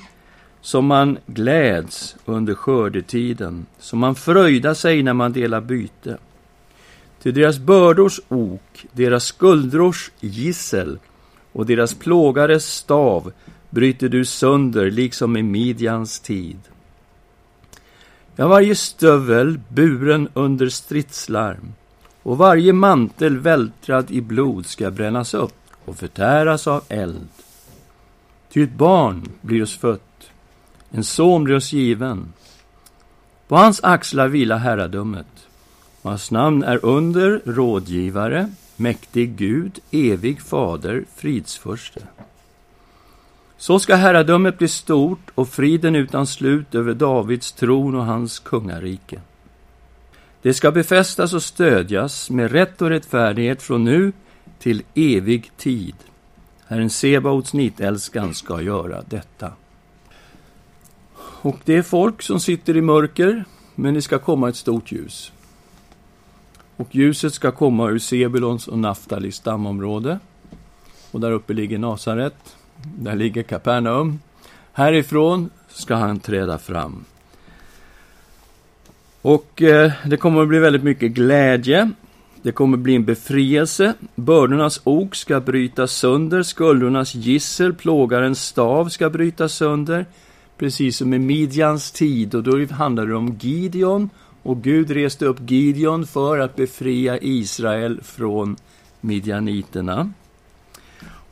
som 0.61 0.85
man 0.85 1.17
gläds 1.25 2.15
under 2.25 2.53
skördetiden, 2.53 3.65
som 3.79 3.99
man 3.99 4.15
fröjdar 4.15 4.73
sig 4.73 5.03
när 5.03 5.13
man 5.13 5.33
delar 5.33 5.61
byte. 5.61 6.17
Till 7.21 7.33
deras 7.33 7.59
bördors 7.59 8.19
ok, 8.27 8.85
deras 8.91 9.25
skuldrors 9.25 10.11
gissel 10.19 10.99
och 11.51 11.65
deras 11.65 11.93
plågares 11.93 12.73
stav 12.73 13.31
bryter 13.69 14.09
du 14.09 14.25
sönder, 14.25 14.91
liksom 14.91 15.37
i 15.37 15.43
Midjans 15.43 16.19
tid. 16.19 16.59
Ja, 18.35 18.47
varje 18.47 18.75
stövel 18.75 19.59
buren 19.69 20.29
under 20.33 20.69
stridslarm 20.69 21.73
och 22.23 22.37
varje 22.37 22.73
mantel 22.73 23.37
vältrad 23.37 24.11
i 24.11 24.21
blod 24.21 24.65
ska 24.65 24.91
brännas 24.91 25.33
upp 25.33 25.55
och 25.85 25.97
förtäras 25.97 26.67
av 26.67 26.83
eld. 26.89 27.27
Ty 28.51 28.63
ett 28.63 28.73
barn 28.73 29.29
blir 29.41 29.63
oss 29.63 29.77
fött, 29.77 30.29
en 30.91 31.03
son 31.03 31.43
blir 31.43 31.55
oss 31.55 31.73
given. 31.73 32.33
På 33.47 33.55
hans 33.55 33.83
axlar 33.83 34.27
vilar 34.27 34.57
herradömet, 34.57 35.47
och 36.01 36.09
hans 36.09 36.31
namn 36.31 36.63
är 36.63 36.85
under, 36.85 37.41
rådgivare, 37.45 38.51
mäktig 38.75 39.35
Gud, 39.35 39.79
evig 39.91 40.41
fader, 40.41 41.05
fridsförste. 41.15 42.01
Så 43.57 43.79
ska 43.79 43.95
herradömet 43.95 44.57
bli 44.57 44.67
stort 44.67 45.31
och 45.35 45.49
friden 45.49 45.95
utan 45.95 46.27
slut 46.27 46.75
över 46.75 46.93
Davids 46.93 47.51
tron 47.51 47.95
och 47.95 48.05
hans 48.05 48.39
kungarike. 48.39 49.21
Det 50.41 50.53
ska 50.53 50.71
befästas 50.71 51.33
och 51.33 51.43
stödjas 51.43 52.29
med 52.29 52.51
rätt 52.51 52.81
och 52.81 52.89
rättfärdighet 52.89 53.61
från 53.61 53.83
nu 53.83 54.11
till 54.59 54.83
evig 54.95 55.51
tid. 55.57 55.95
Herren 56.67 56.89
Sebaots 56.89 57.53
nitälskan 57.53 58.33
ska 58.33 58.61
göra 58.61 59.01
detta. 59.09 59.53
Och 61.41 61.57
det 61.65 61.75
är 61.75 61.81
folk 61.81 62.21
som 62.21 62.39
sitter 62.39 62.77
i 62.77 62.81
mörker, 62.81 63.45
men 63.75 63.93
det 63.93 64.01
ska 64.01 64.19
komma 64.19 64.49
ett 64.49 64.55
stort 64.55 64.91
ljus. 64.91 65.31
Och 66.77 66.95
ljuset 66.95 67.33
ska 67.33 67.51
komma 67.51 67.89
ur 67.89 67.99
Sebulons 67.99 68.67
och 68.67 68.79
Naftalis 68.79 69.35
stamområde. 69.35 70.19
Och 71.11 71.19
där 71.19 71.31
uppe 71.31 71.53
ligger 71.53 71.77
Nasaret. 71.77 72.55
Där 72.83 73.15
ligger 73.15 73.43
Kapernaum. 73.43 74.19
Härifrån 74.71 75.49
ska 75.69 75.95
han 75.95 76.19
träda 76.19 76.57
fram. 76.57 77.05
Och 79.21 79.61
eh, 79.61 79.91
det 80.05 80.17
kommer 80.17 80.41
att 80.41 80.47
bli 80.47 80.59
väldigt 80.59 80.83
mycket 80.83 81.11
glädje. 81.11 81.91
Det 82.41 82.51
kommer 82.51 82.77
att 82.77 82.83
bli 82.83 82.95
en 82.95 83.05
befrielse. 83.05 83.93
Bördornas 84.15 84.81
ok 84.83 85.15
ska 85.15 85.39
brytas 85.39 85.91
sönder. 85.91 86.43
Skuldrornas 86.43 87.15
gissel, 87.15 87.73
plågarens 87.73 88.45
stav, 88.45 88.89
ska 88.89 89.09
brytas 89.09 89.53
sönder. 89.53 90.05
Precis 90.57 90.97
som 90.97 91.13
i 91.13 91.19
Midjans 91.19 91.91
tid. 91.91 92.35
Och 92.35 92.43
då 92.43 92.65
handlar 92.73 93.05
det 93.05 93.15
om 93.15 93.37
Gideon. 93.39 94.09
Och 94.43 94.63
Gud 94.63 94.91
reste 94.91 95.25
upp 95.25 95.51
Gideon 95.51 96.07
för 96.07 96.39
att 96.39 96.55
befria 96.55 97.17
Israel 97.17 97.99
från 98.03 98.55
midjaniterna. 99.01 100.11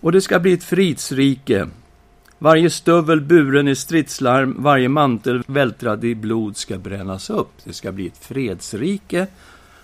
Och 0.01 0.12
det 0.12 0.22
ska 0.22 0.39
bli 0.39 0.53
ett 0.53 0.63
fridsrike. 0.63 1.67
Varje 2.41 2.69
stövel 2.69 3.22
buren 3.22 3.67
i 3.67 3.75
stridslarm, 3.75 4.55
varje 4.60 4.89
mantel 4.89 5.43
vältrad 5.48 6.03
i 6.05 6.15
blod 6.15 6.58
ska 6.58 6.77
brännas 6.77 7.29
upp. 7.29 7.51
Det 7.63 7.74
ska 7.74 7.91
bli 7.91 8.08
ett 8.08 8.17
fredsrike 8.17 9.27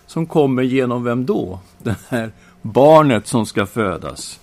som 0.07 0.25
kommer 0.25 0.63
genom 0.63 1.03
vem 1.03 1.25
då? 1.25 1.59
Det 1.77 1.95
här 2.07 2.31
barnet 2.61 3.27
som 3.27 3.45
ska 3.45 3.65
födas. 3.65 4.39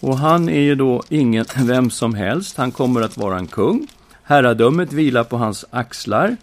Och 0.00 0.18
han 0.18 0.48
är 0.48 0.60
ju 0.60 0.74
då 0.74 1.02
ingen 1.08 1.44
vem 1.56 1.90
som 1.90 2.14
helst. 2.14 2.56
Han 2.56 2.72
kommer 2.72 3.00
att 3.00 3.16
vara 3.16 3.38
en 3.38 3.46
kung. 3.46 3.86
Herradömet 4.22 4.92
vilar 4.92 5.24
på 5.24 5.36
hans 5.36 5.64
axlar. 5.70 6.36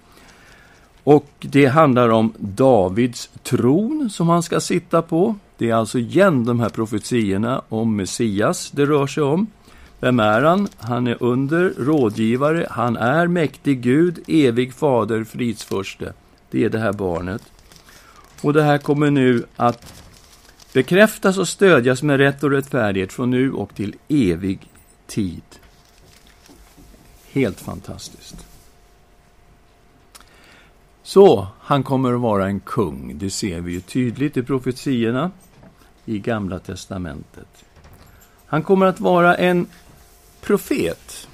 Och 1.04 1.30
det 1.40 1.66
handlar 1.66 2.10
om 2.10 2.34
Davids 2.38 3.30
tron 3.44 4.10
som 4.10 4.30
han 4.30 4.44
ska 4.44 4.60
sitta 4.60 5.02
på. 5.02 5.36
Det 5.58 5.70
är 5.70 5.76
alltså 5.76 6.00
igen 6.00 6.46
de 6.46 6.60
här 6.60 6.70
profetiorna 6.70 7.62
om 7.70 7.96
Messias 7.96 8.72
det 8.72 8.86
rör 8.86 9.08
sig 9.08 9.24
om. 9.24 9.48
Vem 10.02 10.20
är 10.20 10.42
han? 10.42 10.68
Han 10.78 11.08
är 11.08 11.18
under, 11.24 11.74
rådgivare, 11.78 12.68
han 12.70 12.98
är 12.98 13.28
mäktig 13.28 13.82
Gud, 13.82 14.20
evig 14.28 14.74
fader, 14.74 15.24
fridsförste. 15.24 16.14
Det 16.52 16.64
är 16.64 16.70
det 16.70 16.80
här 16.80 16.94
barnet. 16.94 17.42
Och 18.42 18.54
det 18.54 18.64
här 18.64 18.78
kommer 18.78 19.12
nu 19.12 19.46
att 19.56 20.04
bekräftas 20.74 21.38
och 21.38 21.48
stödjas 21.48 22.04
med 22.04 22.18
rätt 22.18 22.44
och 22.44 22.52
rättfärdighet 22.52 23.14
från 23.14 23.32
nu 23.32 23.52
och 23.52 23.76
till 23.76 23.96
evig 24.08 24.70
tid. 25.08 25.44
Helt 27.32 27.60
fantastiskt. 27.60 28.46
Så, 31.04 31.48
han 31.60 31.84
kommer 31.84 32.14
att 32.14 32.22
vara 32.22 32.48
en 32.48 32.60
kung. 32.60 33.18
Det 33.18 33.30
ser 33.30 33.62
vi 33.62 33.72
ju 33.72 33.82
tydligt 33.82 34.38
i 34.38 34.44
profetiorna 34.44 35.32
i 36.06 36.20
Gamla 36.20 36.60
testamentet. 36.60 37.66
Han 38.46 38.64
kommer 38.64 38.86
att 38.86 39.00
vara 39.00 39.36
en 39.36 39.68
profet. 40.42 41.28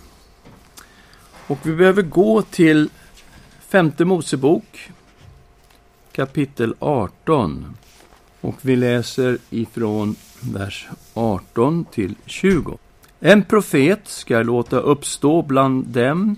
Och 1.48 1.60
vi 1.64 1.76
behöver 1.76 2.02
gå 2.02 2.42
till 2.42 2.90
femte 3.60 4.06
Mosebok, 4.06 4.92
kapitel 6.12 6.76
18. 6.80 7.78
Och 8.42 8.56
vi 8.62 8.76
läser 8.76 9.38
ifrån 9.50 10.16
vers 10.42 10.88
18 11.14 11.86
till 11.86 12.16
20. 12.26 12.78
En 13.20 13.44
profet 13.44 14.08
ska 14.08 14.44
låta 14.44 14.80
uppstå 14.80 15.42
bland 15.42 15.86
dem, 15.86 16.36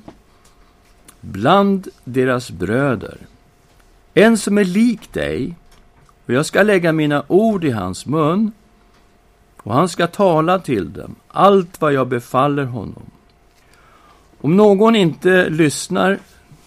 bland 1.21 1.87
deras 2.03 2.51
bröder. 2.51 3.17
En 4.13 4.37
som 4.37 4.57
är 4.57 4.63
lik 4.63 5.13
dig, 5.13 5.55
och 6.25 6.33
jag 6.33 6.45
ska 6.45 6.63
lägga 6.63 6.91
mina 6.91 7.23
ord 7.27 7.63
i 7.63 7.71
hans 7.71 8.05
mun, 8.05 8.51
och 9.69 9.75
han 9.75 9.89
ska 9.89 10.07
tala 10.07 10.59
till 10.59 10.93
dem 10.93 11.15
allt 11.27 11.81
vad 11.81 11.93
jag 11.93 12.07
befaller 12.07 12.63
honom. 12.63 13.03
Om 14.41 14.57
någon 14.57 14.95
inte 14.95 15.49
lyssnar 15.49 16.19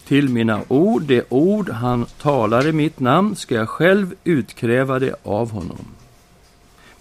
till 0.06 0.28
mina 0.28 0.60
ord, 0.68 1.02
det 1.02 1.24
ord 1.28 1.70
han 1.70 2.06
talar 2.20 2.66
i 2.66 2.72
mitt 2.72 3.00
namn, 3.00 3.36
ska 3.36 3.54
jag 3.54 3.68
själv 3.68 4.14
utkräva 4.24 4.98
det 4.98 5.14
av 5.22 5.50
honom. 5.50 5.84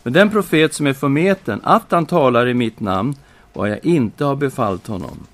Men 0.03 0.13
den 0.13 0.29
profet 0.29 0.73
som 0.73 0.87
är 0.87 0.93
förmeten 0.93 1.61
att 1.63 1.91
han 1.91 2.05
talar 2.05 2.47
i 2.47 2.53
mitt 2.53 2.79
namn, 2.79 3.15
vad 3.53 3.69
jag 3.69 3.85
inte 3.85 4.25
har 4.25 4.35
befallt 4.35 4.87
honom, 4.87 5.27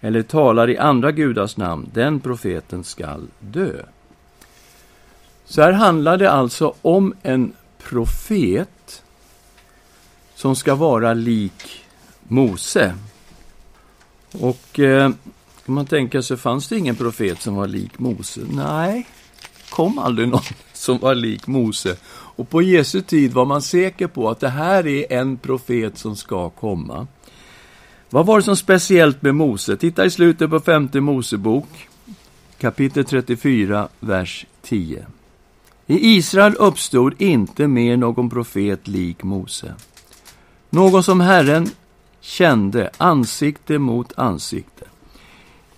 eller 0.00 0.22
talar 0.22 0.70
i 0.70 0.78
andra 0.78 1.12
gudars 1.12 1.56
namn, 1.56 1.90
den 1.92 2.20
profeten 2.20 2.84
skall 2.84 3.26
dö. 3.38 3.72
Så 5.44 5.62
här 5.62 5.72
handlar 5.72 6.16
det 6.16 6.30
alltså 6.30 6.74
om 6.82 7.14
en 7.22 7.52
profet 7.88 8.68
som 10.40 10.56
ska 10.56 10.74
vara 10.74 11.14
lik 11.14 11.84
Mose. 12.28 12.94
Och 14.32 14.78
eh, 14.78 15.10
kan 15.64 15.74
man 15.74 15.86
tänka 15.86 16.22
sig, 16.22 16.36
fanns 16.36 16.68
det 16.68 16.78
ingen 16.78 16.96
profet 16.96 17.42
som 17.42 17.54
var 17.54 17.66
lik 17.66 17.98
Mose? 17.98 18.40
Nej, 18.50 19.06
kom 19.70 19.98
aldrig 19.98 20.28
någon 20.28 20.40
som 20.72 20.98
var 20.98 21.14
lik 21.14 21.46
Mose. 21.46 21.96
Och 22.10 22.48
på 22.50 22.62
Jesu 22.62 23.00
tid 23.00 23.32
var 23.32 23.44
man 23.44 23.62
säker 23.62 24.06
på 24.06 24.30
att 24.30 24.40
det 24.40 24.48
här 24.48 24.86
är 24.86 25.12
en 25.12 25.36
profet 25.36 25.98
som 25.98 26.16
ska 26.16 26.50
komma. 26.50 27.06
Vad 28.10 28.26
var 28.26 28.36
det 28.36 28.42
som 28.42 28.56
speciellt 28.56 29.22
med 29.22 29.34
Mose? 29.34 29.76
Titta 29.76 30.04
i 30.04 30.10
slutet 30.10 30.50
på 30.50 30.60
femte 30.60 31.00
Mosebok, 31.00 31.88
kapitel 32.58 33.04
34, 33.04 33.88
vers 34.00 34.46
10. 34.62 35.06
I 35.86 36.16
Israel 36.16 36.54
uppstod 36.54 37.22
inte 37.22 37.68
mer 37.68 37.96
någon 37.96 38.30
profet 38.30 38.88
lik 38.88 39.22
Mose. 39.22 39.74
Någon 40.70 41.02
som 41.02 41.20
Herren 41.20 41.70
kände 42.20 42.90
ansikte 42.98 43.78
mot 43.78 44.12
ansikte. 44.16 44.84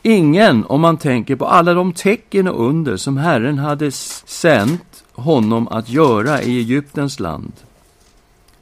Ingen, 0.02 0.64
om 0.64 0.80
man 0.80 0.96
tänker 0.96 1.36
på 1.36 1.46
alla 1.46 1.74
de 1.74 1.92
tecken 1.92 2.48
och 2.48 2.68
under 2.68 2.96
som 2.96 3.16
Herren 3.16 3.58
hade 3.58 3.90
sänt 3.92 5.04
honom 5.12 5.68
att 5.68 5.88
göra 5.88 6.42
i 6.42 6.58
Egyptens 6.58 7.20
land. 7.20 7.52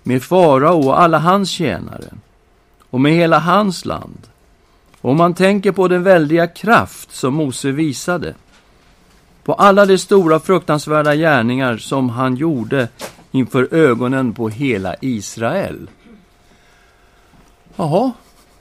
Med 0.02 0.22
farao 0.22 0.86
och 0.86 1.00
alla 1.00 1.18
hans 1.18 1.50
tjänare 1.50 2.14
och 2.90 3.00
med 3.00 3.12
hela 3.12 3.38
hans 3.38 3.84
land. 3.84 4.18
Om 5.00 5.16
man 5.16 5.34
tänker 5.34 5.72
på 5.72 5.88
den 5.88 6.02
väldiga 6.02 6.46
kraft 6.46 7.14
som 7.14 7.34
Mose 7.34 7.70
visade 7.70 8.34
på 9.44 9.54
alla 9.54 9.86
de 9.86 9.98
stora 9.98 10.40
fruktansvärda 10.40 11.14
gärningar 11.14 11.76
som 11.76 12.10
han 12.10 12.36
gjorde 12.36 12.88
inför 13.30 13.74
ögonen 13.74 14.32
på 14.32 14.48
hela 14.48 14.96
Israel. 15.00 15.88
Jaha, 17.76 18.12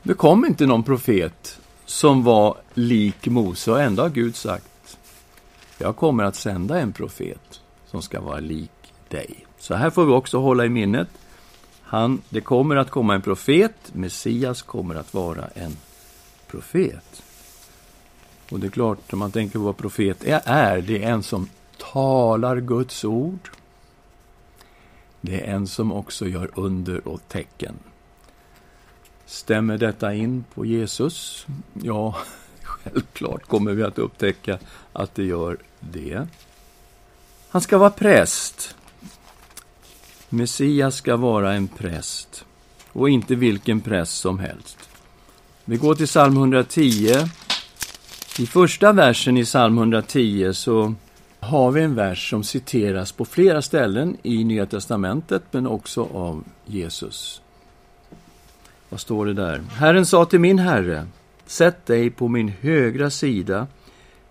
det 0.04 0.14
kom 0.14 0.46
inte 0.46 0.66
någon 0.66 0.84
profet 0.84 1.60
som 1.86 2.24
var 2.24 2.58
lik 2.74 3.28
Mose 3.28 3.72
och 3.72 3.82
ändå 3.82 4.04
har 4.04 4.10
Gud 4.10 4.36
sagt 4.36 4.70
jag 5.82 5.96
kommer 5.96 6.24
att 6.24 6.36
sända 6.36 6.80
en 6.80 6.94
profet 6.94 7.62
som 7.86 8.02
ska 8.02 8.22
vara 8.22 8.40
lik 8.40 8.94
dig. 9.08 9.46
Så 9.60 9.74
här 9.74 9.90
får 9.90 10.06
vi 10.06 10.12
också 10.12 10.40
hålla 10.40 10.66
i 10.66 10.70
minnet. 10.70 11.08
Han, 11.82 12.22
det 12.30 12.42
kommer 12.42 12.76
att 12.76 12.90
komma 12.90 13.16
en 13.16 13.22
profet, 13.22 13.76
Messias 13.94 14.62
kommer 14.62 14.96
att 14.96 15.14
vara 15.14 15.48
en 15.48 15.78
profet. 16.48 17.24
Och 18.52 18.60
det 18.60 18.68
är 18.68 18.72
klart, 18.72 19.14
om 19.14 19.20
man 19.20 19.32
tänker 19.32 19.60
på 19.60 19.66
vad 19.66 19.78
profet 19.78 20.24
är, 20.24 20.82
det 20.82 21.04
är 21.04 21.10
en 21.10 21.24
som 21.24 21.50
talar 21.78 22.60
Guds 22.60 23.06
ord. 23.06 23.50
Det 25.22 25.42
är 25.42 25.54
en 25.56 25.68
som 25.68 25.92
också 25.92 26.28
gör 26.28 26.50
under 26.56 27.08
och 27.08 27.28
tecken. 27.28 27.76
Stämmer 29.30 29.78
detta 29.78 30.14
in 30.14 30.44
på 30.54 30.66
Jesus? 30.66 31.46
Ja, 31.74 32.18
självklart 32.64 33.48
kommer 33.48 33.74
vi 33.74 33.84
att 33.84 34.00
upptäcka 34.00 34.60
att 34.94 35.16
det 35.16 35.24
gör 35.24 35.58
det. 35.80 36.28
Han 37.50 37.62
ska 37.62 37.78
vara 37.78 37.90
präst. 37.90 38.76
Messias 40.30 40.96
ska 40.96 41.16
vara 41.16 41.54
en 41.54 41.68
präst 41.68 42.46
och 42.92 43.10
inte 43.10 43.36
vilken 43.36 43.82
präst 43.82 44.18
som 44.18 44.40
helst. 44.40 44.90
Vi 45.66 45.78
går 45.78 45.96
till 45.96 46.08
psalm 46.08 46.38
110. 46.38 47.08
I 48.40 48.46
första 48.46 48.92
versen 48.92 49.38
i 49.38 49.46
psalm 49.46 49.78
110 49.78 50.54
så 50.54 50.94
har 51.40 51.72
vi 51.72 51.82
en 51.82 51.96
vers 51.96 52.30
som 52.30 52.44
citeras 52.44 53.12
på 53.12 53.26
flera 53.26 53.62
ställen 53.62 54.18
i 54.24 54.44
Nya 54.44 54.66
testamentet, 54.66 55.44
men 55.52 55.68
också 55.68 56.04
av 56.14 56.44
Jesus. 56.66 57.42
Vad 58.90 59.00
står 59.00 59.26
det 59.26 59.34
där? 59.34 59.62
Herren 59.72 60.06
sa 60.06 60.26
till 60.26 60.40
min 60.40 60.60
herre, 60.60 61.06
sätt 61.46 61.86
dig 61.86 62.10
på 62.10 62.28
min 62.28 62.54
högra 62.62 63.10
sida 63.10 63.68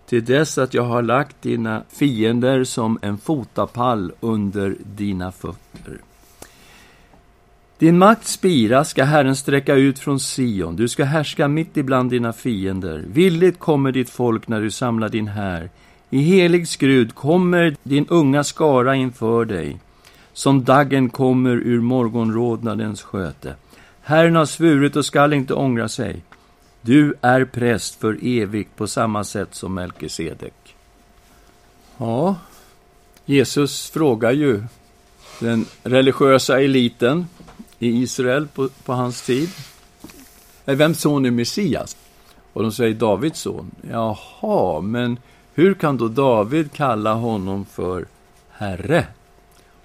till 0.05 0.25
dess 0.25 0.57
att 0.57 0.73
jag 0.73 0.83
har 0.83 1.01
lagt 1.01 1.41
dina 1.41 1.83
fiender 1.89 2.63
som 2.63 2.99
en 3.01 3.17
fotapall 3.17 4.11
under 4.19 4.75
dina 4.95 5.31
fötter. 5.31 5.97
Din 7.77 7.97
makt 7.97 8.27
spira 8.27 8.83
ska 8.85 9.03
Herren 9.03 9.35
sträcka 9.35 9.75
ut 9.75 9.99
från 9.99 10.19
Sion, 10.19 10.75
du 10.75 10.87
ska 10.87 11.03
härska 11.03 11.47
mitt 11.47 11.77
ibland 11.77 12.11
dina 12.11 12.33
fiender. 12.33 13.03
Villigt 13.07 13.59
kommer 13.59 13.91
ditt 13.91 14.09
folk 14.09 14.47
när 14.47 14.61
du 14.61 14.71
samlar 14.71 15.09
din 15.09 15.27
här. 15.27 15.69
I 16.09 16.19
helig 16.19 16.67
skrud 16.67 17.15
kommer 17.15 17.75
din 17.83 18.05
unga 18.09 18.43
skara 18.43 18.95
inför 18.95 19.45
dig, 19.45 19.79
som 20.33 20.63
daggen 20.63 21.09
kommer 21.09 21.51
ur 21.51 21.81
morgonrodnadens 21.81 23.01
sköte. 23.01 23.55
Herren 24.09 24.35
har 24.35 24.45
svurit 24.45 24.95
och 24.95 25.05
skall 25.05 25.33
inte 25.33 25.53
ångra 25.53 25.89
sig. 25.89 26.21
Du 26.81 27.13
är 27.21 27.45
präst 27.45 27.95
för 27.95 28.19
evigt 28.21 28.75
på 28.75 28.87
samma 28.87 29.23
sätt 29.23 29.55
som 29.55 29.73
Melkisedek. 29.73 30.75
Ja, 31.97 32.35
Jesus 33.25 33.89
frågar 33.89 34.31
ju 34.31 34.63
den 35.39 35.65
religiösa 35.83 36.61
eliten 36.61 37.27
i 37.79 38.01
Israel 38.01 38.47
på, 38.47 38.69
på 38.85 38.93
hans 38.93 39.21
tid. 39.21 39.49
Vems 40.65 40.99
son 40.99 41.25
är 41.25 41.31
Messias? 41.31 41.97
Och 42.53 42.63
de 42.63 42.71
säger 42.71 42.93
Davids 42.93 43.39
son. 43.39 43.71
Jaha, 43.91 44.81
men 44.81 45.17
hur 45.53 45.73
kan 45.73 45.97
då 45.97 46.07
David 46.07 46.71
kalla 46.71 47.13
honom 47.13 47.65
för 47.65 48.05
Herre 48.49 49.07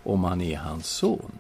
om 0.03 0.25
han 0.25 0.41
är 0.41 0.57
hans 0.57 0.87
son? 0.87 1.33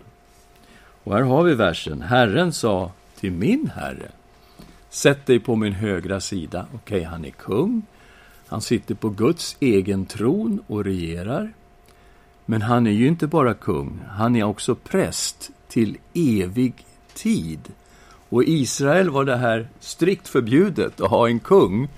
Och 1.05 1.14
här 1.14 1.23
har 1.23 1.43
vi 1.43 1.55
versen. 1.55 2.03
Herren 2.03 2.53
sa 2.53 2.93
till 3.21 3.33
min 3.33 3.71
herre, 3.75 4.09
sätt 4.90 5.27
dig 5.27 5.40
på 5.40 5.57
min 5.57 5.73
högra 5.73 6.21
sida. 6.21 6.67
Okej, 6.75 6.97
okay, 6.97 7.05
han 7.05 7.25
är 7.25 7.31
kung. 7.31 7.83
Han 8.47 8.61
sitter 8.61 8.95
på 8.95 9.09
Guds 9.09 9.57
egen 9.61 10.07
tron 10.07 10.61
och 10.67 10.85
regerar. 10.85 11.53
Men 12.45 12.62
han 12.62 12.87
är 12.87 12.90
ju 12.90 13.07
inte 13.07 13.27
bara 13.27 13.55
kung, 13.55 14.01
han 14.09 14.37
är 14.37 14.45
också 14.45 14.75
präst 14.75 15.51
till 15.69 15.97
evig 16.14 16.75
tid. 17.14 17.73
Och 18.29 18.45
i 18.45 18.53
Israel 18.53 19.11
var 19.11 19.25
det 19.25 19.37
här 19.37 19.69
strikt 19.81 20.29
förbjudet 20.29 21.01
att 21.01 21.11
ha 21.11 21.29
en 21.29 21.40
kung 21.40 21.88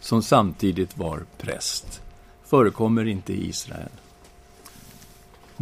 som 0.00 0.22
samtidigt 0.22 0.98
var 0.98 1.20
präst. 1.38 2.02
Förekommer 2.44 3.06
inte 3.06 3.32
i 3.32 3.48
Israel. 3.48 3.90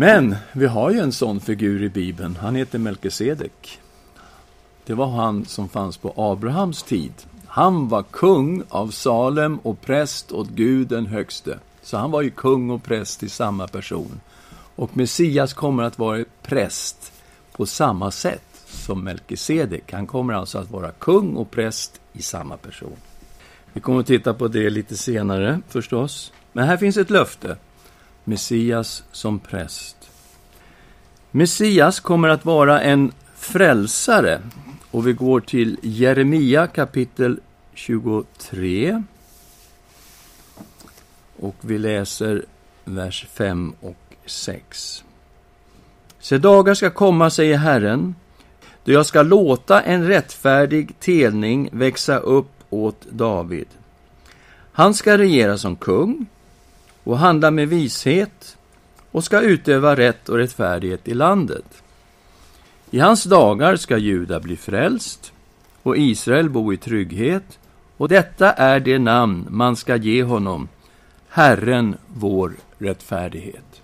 Men 0.00 0.36
vi 0.52 0.66
har 0.66 0.90
ju 0.90 0.98
en 0.98 1.12
sån 1.12 1.40
figur 1.40 1.82
i 1.82 1.88
Bibeln. 1.88 2.36
Han 2.36 2.54
heter 2.54 2.78
Melkisedek. 2.78 3.80
Det 4.86 4.94
var 4.94 5.06
han 5.06 5.44
som 5.44 5.68
fanns 5.68 5.96
på 5.96 6.12
Abrahams 6.16 6.82
tid. 6.82 7.12
Han 7.46 7.88
var 7.88 8.02
kung 8.02 8.62
av 8.68 8.88
Salem 8.88 9.58
och 9.58 9.80
präst 9.80 10.32
åt 10.32 10.48
Gud 10.48 10.88
den 10.88 11.06
högste. 11.06 11.58
Så 11.82 11.96
han 11.96 12.10
var 12.10 12.22
ju 12.22 12.30
kung 12.30 12.70
och 12.70 12.82
präst 12.82 13.22
i 13.22 13.28
samma 13.28 13.68
person. 13.68 14.20
Och 14.76 14.96
Messias 14.96 15.52
kommer 15.52 15.82
att 15.82 15.98
vara 15.98 16.24
präst 16.42 17.12
på 17.52 17.66
samma 17.66 18.10
sätt 18.10 18.64
som 18.66 19.04
Melkisedek. 19.04 19.92
Han 19.92 20.06
kommer 20.06 20.34
alltså 20.34 20.58
att 20.58 20.70
vara 20.70 20.90
kung 20.90 21.36
och 21.36 21.50
präst 21.50 22.00
i 22.12 22.22
samma 22.22 22.56
person. 22.56 22.96
Vi 23.72 23.80
kommer 23.80 24.00
att 24.00 24.06
titta 24.06 24.34
på 24.34 24.48
det 24.48 24.70
lite 24.70 24.96
senare 24.96 25.60
förstås. 25.68 26.32
Men 26.52 26.66
här 26.66 26.76
finns 26.76 26.96
ett 26.96 27.10
löfte. 27.10 27.56
Messias 28.28 29.04
som 29.12 29.38
präst. 29.38 30.10
Messias 31.30 32.00
kommer 32.00 32.28
att 32.28 32.44
vara 32.44 32.80
en 32.80 33.12
frälsare. 33.36 34.40
Och 34.90 35.06
vi 35.06 35.12
går 35.12 35.40
till 35.40 35.78
Jeremia 35.82 36.66
kapitel 36.66 37.40
23. 37.74 39.02
Och 41.36 41.54
vi 41.60 41.78
läser 41.78 42.44
vers 42.84 43.26
5 43.32 43.72
och 43.80 44.16
6. 44.26 45.04
Se, 46.18 46.38
dagar 46.38 46.74
ska 46.74 46.90
komma, 46.90 47.30
säger 47.30 47.56
Herren, 47.56 48.14
då 48.84 48.92
jag 48.92 49.06
ska 49.06 49.22
låta 49.22 49.80
en 49.80 50.08
rättfärdig 50.08 51.00
telning 51.00 51.68
växa 51.72 52.18
upp 52.18 52.52
åt 52.70 53.06
David. 53.10 53.68
Han 54.72 54.94
ska 54.94 55.18
regera 55.18 55.58
som 55.58 55.76
kung 55.76 56.26
och 57.04 57.18
handla 57.18 57.50
med 57.50 57.68
vishet 57.68 58.56
och 59.10 59.24
ska 59.24 59.40
utöva 59.40 59.96
rätt 59.96 60.28
och 60.28 60.36
rättfärdighet 60.36 61.08
i 61.08 61.14
landet. 61.14 61.82
I 62.90 62.98
hans 62.98 63.24
dagar 63.24 63.76
ska 63.76 63.96
Juda 63.96 64.40
bli 64.40 64.56
frälst 64.56 65.32
och 65.82 65.96
Israel 65.96 66.50
bo 66.50 66.72
i 66.72 66.76
trygghet 66.76 67.58
och 67.96 68.08
detta 68.08 68.52
är 68.52 68.80
det 68.80 68.98
namn 68.98 69.46
man 69.50 69.76
ska 69.76 69.96
ge 69.96 70.22
honom, 70.22 70.68
Herren 71.28 71.96
vår 72.06 72.52
rättfärdighet. 72.78 73.82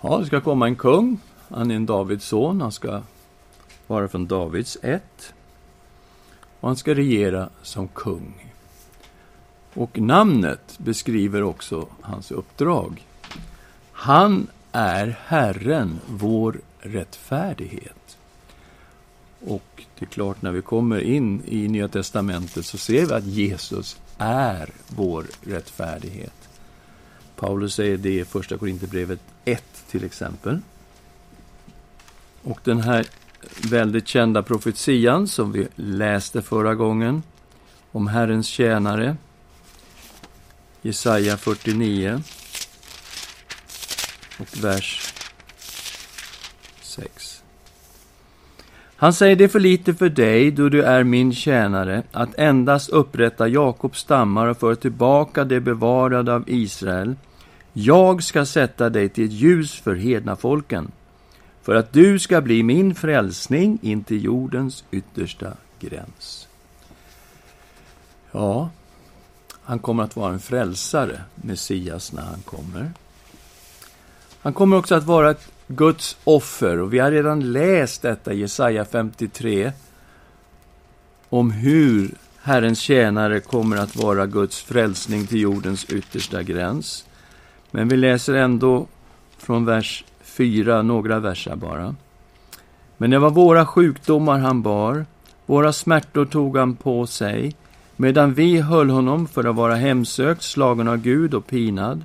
Ja, 0.00 0.18
det 0.18 0.26
ska 0.26 0.40
komma 0.40 0.66
en 0.66 0.76
kung. 0.76 1.18
Han 1.48 1.70
är 1.70 1.76
en 1.76 1.86
Davids 1.86 2.26
son. 2.26 2.60
Han 2.60 2.72
ska 2.72 3.02
vara 3.86 4.08
från 4.08 4.26
Davids 4.26 4.78
ett. 4.82 5.34
Och 6.60 6.68
han 6.68 6.76
ska 6.76 6.94
regera 6.94 7.48
som 7.62 7.88
kung. 7.88 8.52
Och 9.76 10.00
namnet 10.00 10.78
beskriver 10.78 11.42
också 11.42 11.86
hans 12.00 12.30
uppdrag. 12.30 13.06
Han 13.92 14.46
är 14.72 15.16
Herren, 15.24 16.00
vår 16.06 16.60
rättfärdighet. 16.80 18.18
Och 19.40 19.84
det 19.98 20.04
är 20.04 20.08
klart, 20.08 20.42
när 20.42 20.50
vi 20.50 20.62
kommer 20.62 21.00
in 21.00 21.42
i 21.46 21.68
Nya 21.68 21.88
Testamentet 21.88 22.66
så 22.66 22.78
ser 22.78 23.06
vi 23.06 23.12
att 23.12 23.24
Jesus 23.24 24.00
är 24.18 24.70
vår 24.88 25.26
rättfärdighet. 25.42 26.48
Paulus 27.36 27.74
säger 27.74 27.96
det 27.96 28.20
i 28.20 28.24
Första 28.24 28.58
Korinthierbrevet 28.58 29.20
1 29.44 29.64
till 29.90 30.04
exempel. 30.04 30.58
Och 32.42 32.60
den 32.64 32.80
här 32.80 33.06
väldigt 33.70 34.08
kända 34.08 34.42
profetian 34.42 35.28
som 35.28 35.52
vi 35.52 35.68
läste 35.74 36.42
förra 36.42 36.74
gången 36.74 37.22
om 37.92 38.06
Herrens 38.06 38.46
tjänare, 38.46 39.16
Jesaja 40.86 41.36
49 41.36 42.22
och 44.38 44.64
vers 44.64 45.12
6. 46.80 47.42
Han 48.96 49.12
säger, 49.12 49.36
det 49.36 49.44
är 49.44 49.48
för 49.48 49.60
lite 49.60 49.94
för 49.94 50.08
dig, 50.08 50.50
då 50.50 50.68
du 50.68 50.82
är 50.82 51.04
min 51.04 51.34
tjänare, 51.34 52.02
att 52.12 52.38
endast 52.38 52.88
upprätta 52.88 53.48
Jakobs 53.48 53.98
stammar 53.98 54.46
och 54.46 54.58
föra 54.60 54.76
tillbaka 54.76 55.44
det 55.44 55.60
bevarade 55.60 56.34
av 56.34 56.44
Israel. 56.46 57.16
Jag 57.72 58.22
ska 58.22 58.46
sätta 58.46 58.90
dig 58.90 59.08
till 59.08 59.24
ett 59.24 59.32
ljus 59.32 59.80
för 59.80 59.94
hedna 59.94 60.36
folken, 60.36 60.90
för 61.62 61.74
att 61.74 61.92
du 61.92 62.18
ska 62.18 62.40
bli 62.40 62.62
min 62.62 62.94
frälsning 62.94 63.78
in 63.82 64.04
till 64.04 64.24
jordens 64.24 64.84
yttersta 64.90 65.52
gräns. 65.80 66.48
Ja, 68.32 68.70
han 69.66 69.78
kommer 69.78 70.02
att 70.04 70.16
vara 70.16 70.32
en 70.32 70.40
frälsare, 70.40 71.20
Messias, 71.34 72.12
när 72.12 72.22
han 72.22 72.42
kommer. 72.44 72.90
Han 74.40 74.52
kommer 74.52 74.76
också 74.76 74.94
att 74.94 75.04
vara 75.04 75.30
ett 75.30 75.48
Guds 75.66 76.16
offer, 76.24 76.78
och 76.78 76.92
vi 76.92 76.98
har 76.98 77.10
redan 77.10 77.52
läst 77.52 78.02
detta 78.02 78.32
i 78.32 78.40
Jesaja 78.40 78.84
53, 78.84 79.72
om 81.28 81.50
hur 81.50 82.14
Herrens 82.42 82.78
tjänare 82.78 83.40
kommer 83.40 83.76
att 83.76 83.96
vara 83.96 84.26
Guds 84.26 84.62
frälsning 84.62 85.26
till 85.26 85.40
jordens 85.40 85.84
yttersta 85.84 86.42
gräns. 86.42 87.06
Men 87.70 87.88
vi 87.88 87.96
läser 87.96 88.34
ändå 88.34 88.86
från 89.38 89.64
vers 89.64 90.04
4, 90.22 90.82
några 90.82 91.20
verser 91.20 91.56
bara. 91.56 91.94
Men 92.96 93.10
det 93.10 93.18
var 93.18 93.30
våra 93.30 93.66
sjukdomar 93.66 94.38
han 94.38 94.62
bar, 94.62 95.06
våra 95.46 95.72
smärtor 95.72 96.26
tog 96.26 96.56
han 96.56 96.76
på 96.76 97.06
sig, 97.06 97.54
medan 97.96 98.34
vi 98.34 98.60
höll 98.60 98.90
honom 98.90 99.28
för 99.28 99.44
att 99.44 99.56
vara 99.56 99.74
hemsökt, 99.74 100.42
slagen 100.42 100.88
av 100.88 100.96
Gud 100.96 101.34
och 101.34 101.46
pinad. 101.46 102.04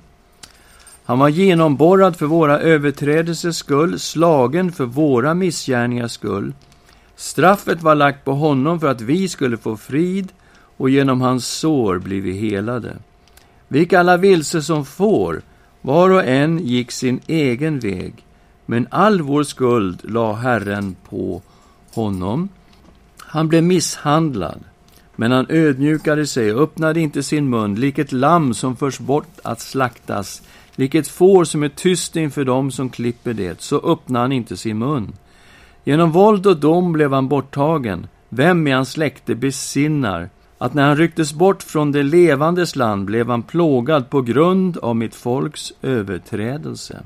Han 1.04 1.18
var 1.18 1.28
genomborrad 1.28 2.16
för 2.16 2.26
våra 2.26 2.60
överträdelsers 2.60 3.56
skull, 3.56 3.98
slagen 3.98 4.72
för 4.72 4.84
våra 4.84 5.34
missgärningars 5.34 6.12
skull. 6.12 6.52
Straffet 7.16 7.82
var 7.82 7.94
lagt 7.94 8.24
på 8.24 8.32
honom 8.32 8.80
för 8.80 8.88
att 8.88 9.00
vi 9.00 9.28
skulle 9.28 9.56
få 9.56 9.76
frid, 9.76 10.32
och 10.76 10.90
genom 10.90 11.20
hans 11.20 11.46
sår 11.46 11.98
blir 11.98 12.20
vi 12.20 12.32
helade. 12.32 12.96
Vi 13.68 13.78
gick 13.78 13.92
alla 13.92 14.16
vilse 14.16 14.62
som 14.62 14.84
får, 14.84 15.42
var 15.80 16.10
och 16.10 16.24
en 16.24 16.58
gick 16.58 16.90
sin 16.90 17.20
egen 17.26 17.78
väg, 17.78 18.14
men 18.66 18.86
all 18.90 19.22
vår 19.22 19.42
skuld 19.42 20.00
la 20.04 20.32
Herren 20.32 20.96
på 21.08 21.42
honom. 21.94 22.48
Han 23.18 23.48
blev 23.48 23.62
misshandlad, 23.62 24.64
men 25.16 25.32
han 25.32 25.46
ödmjukade 25.48 26.26
sig 26.26 26.54
och 26.54 26.62
öppnade 26.62 27.00
inte 27.00 27.22
sin 27.22 27.50
mun, 27.50 27.74
lik 27.74 27.98
ett 27.98 28.12
lamm 28.12 28.54
som 28.54 28.76
förs 28.76 28.98
bort 28.98 29.38
att 29.44 29.60
slaktas, 29.60 30.42
lik 30.76 30.94
ett 30.94 31.08
får 31.08 31.44
som 31.44 31.62
är 31.62 31.68
tyst 31.68 32.16
inför 32.16 32.44
dem 32.44 32.70
som 32.70 32.90
klipper 32.90 33.32
det, 33.32 33.60
så 33.60 33.78
öppnade 33.78 34.24
han 34.24 34.32
inte 34.32 34.56
sin 34.56 34.78
mun. 34.78 35.12
Genom 35.84 36.12
våld 36.12 36.46
och 36.46 36.56
dom 36.56 36.92
blev 36.92 37.12
han 37.12 37.28
borttagen. 37.28 38.06
Vem 38.28 38.66
i 38.66 38.70
hans 38.70 38.90
släkte 38.90 39.34
besinnar 39.34 40.28
att 40.58 40.74
när 40.74 40.86
han 40.88 40.96
rycktes 40.96 41.32
bort 41.32 41.62
från 41.62 41.92
det 41.92 42.02
levandes 42.02 42.76
land 42.76 43.04
blev 43.04 43.28
han 43.28 43.42
plågad 43.42 44.10
på 44.10 44.22
grund 44.22 44.78
av 44.78 44.96
mitt 44.96 45.14
folks 45.14 45.72
överträdelse. 45.82 47.02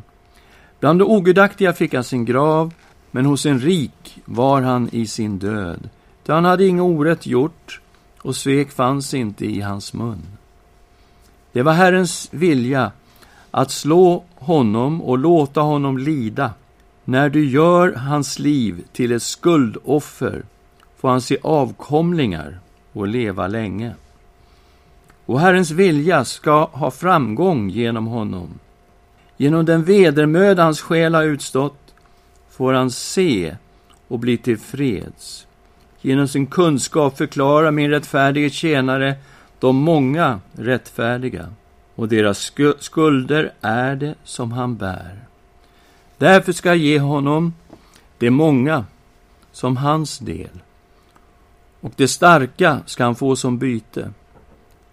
Bland 0.81 0.99
de 0.99 1.05
ogudaktiga 1.05 1.73
fick 1.73 1.95
han 1.95 2.05
sin 2.05 2.25
grav, 2.25 2.73
men 3.11 3.27
hos 3.27 3.47
en 3.47 3.61
rik 3.61 4.19
var 4.25 4.63
han 4.63 4.89
i 4.93 5.07
sin 5.07 5.39
död. 5.39 5.89
Ty 6.27 6.33
han 6.33 6.45
hade 6.45 6.67
inget 6.67 6.83
orätt 6.83 7.27
gjort, 7.27 7.81
och 8.27 8.37
svek 8.37 8.71
fanns 8.71 9.15
inte 9.15 9.47
i 9.47 9.61
hans 9.61 9.93
mun. 9.95 10.23
Det 11.53 11.63
var 11.63 11.73
Herrens 11.73 12.29
vilja 12.31 12.93
att 13.51 13.71
slå 13.71 14.25
honom 14.35 15.03
och 15.03 15.19
låta 15.19 15.61
honom 15.61 15.99
lida. 15.99 16.51
När 17.05 17.29
du 17.29 17.51
gör 17.51 17.93
hans 17.93 18.39
liv 18.39 18.85
till 18.93 19.13
ett 19.13 19.23
skuldoffer 19.23 20.43
får 20.97 21.09
han 21.09 21.21
se 21.21 21.39
avkomlingar 21.43 22.61
och 22.93 23.09
leva 23.09 23.47
länge. 23.47 23.95
Och 25.27 25.41
Herrens 25.41 25.71
vilja 25.71 26.25
ska 26.25 26.65
ha 26.65 26.91
framgång 26.91 27.71
genom 27.71 28.07
honom. 28.07 28.59
Genom 29.37 29.65
den 29.65 29.85
vedermöda 29.85 30.63
hans 30.63 30.81
själ 30.81 31.15
har 31.15 31.25
utstått 31.25 31.95
får 32.51 32.73
han 32.73 32.91
se 32.91 33.57
och 34.09 34.19
bli 34.19 34.39
tillfreds. 34.39 35.47
Genom 36.07 36.29
sin 36.29 36.47
kunskap 36.47 37.17
förklara 37.17 37.71
min 37.71 37.91
rättfärdige 37.91 38.51
tjänare 38.51 39.15
de 39.59 39.77
många 39.77 40.41
rättfärdiga, 40.53 41.49
och 41.95 42.09
deras 42.09 42.53
skulder 42.79 43.53
är 43.61 43.97
det 43.97 44.15
som 44.25 44.53
han 44.53 44.77
bär. 44.77 45.19
Därför 46.19 46.53
ska 46.53 46.69
jag 46.69 46.77
ge 46.77 46.99
honom 46.99 47.55
det 48.19 48.31
många 48.31 48.85
som 49.53 49.77
hans 49.77 50.19
del 50.19 50.63
och 51.81 51.93
det 51.97 52.09
starka 52.09 52.81
ska 52.87 53.05
han 53.05 53.15
få 53.15 53.37
som 53.37 53.59
byte, 53.59 54.13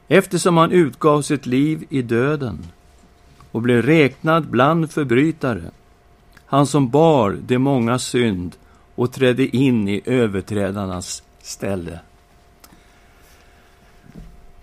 eftersom 0.08 0.58
han 0.58 0.72
utgav 0.72 1.22
sitt 1.22 1.46
liv 1.46 1.86
i 1.90 2.02
döden 2.02 2.66
och 3.52 3.62
blev 3.62 3.82
räknad 3.82 4.48
bland 4.48 4.92
förbrytare, 4.92 5.72
han 6.46 6.68
som 6.68 6.90
bar 6.90 7.38
de 7.48 7.58
många 7.58 8.00
synd 8.00 8.56
och 8.96 9.12
trädde 9.12 9.56
in 9.56 9.88
i 9.88 10.02
överträdarnas 10.06 11.24
ställe. 11.42 12.00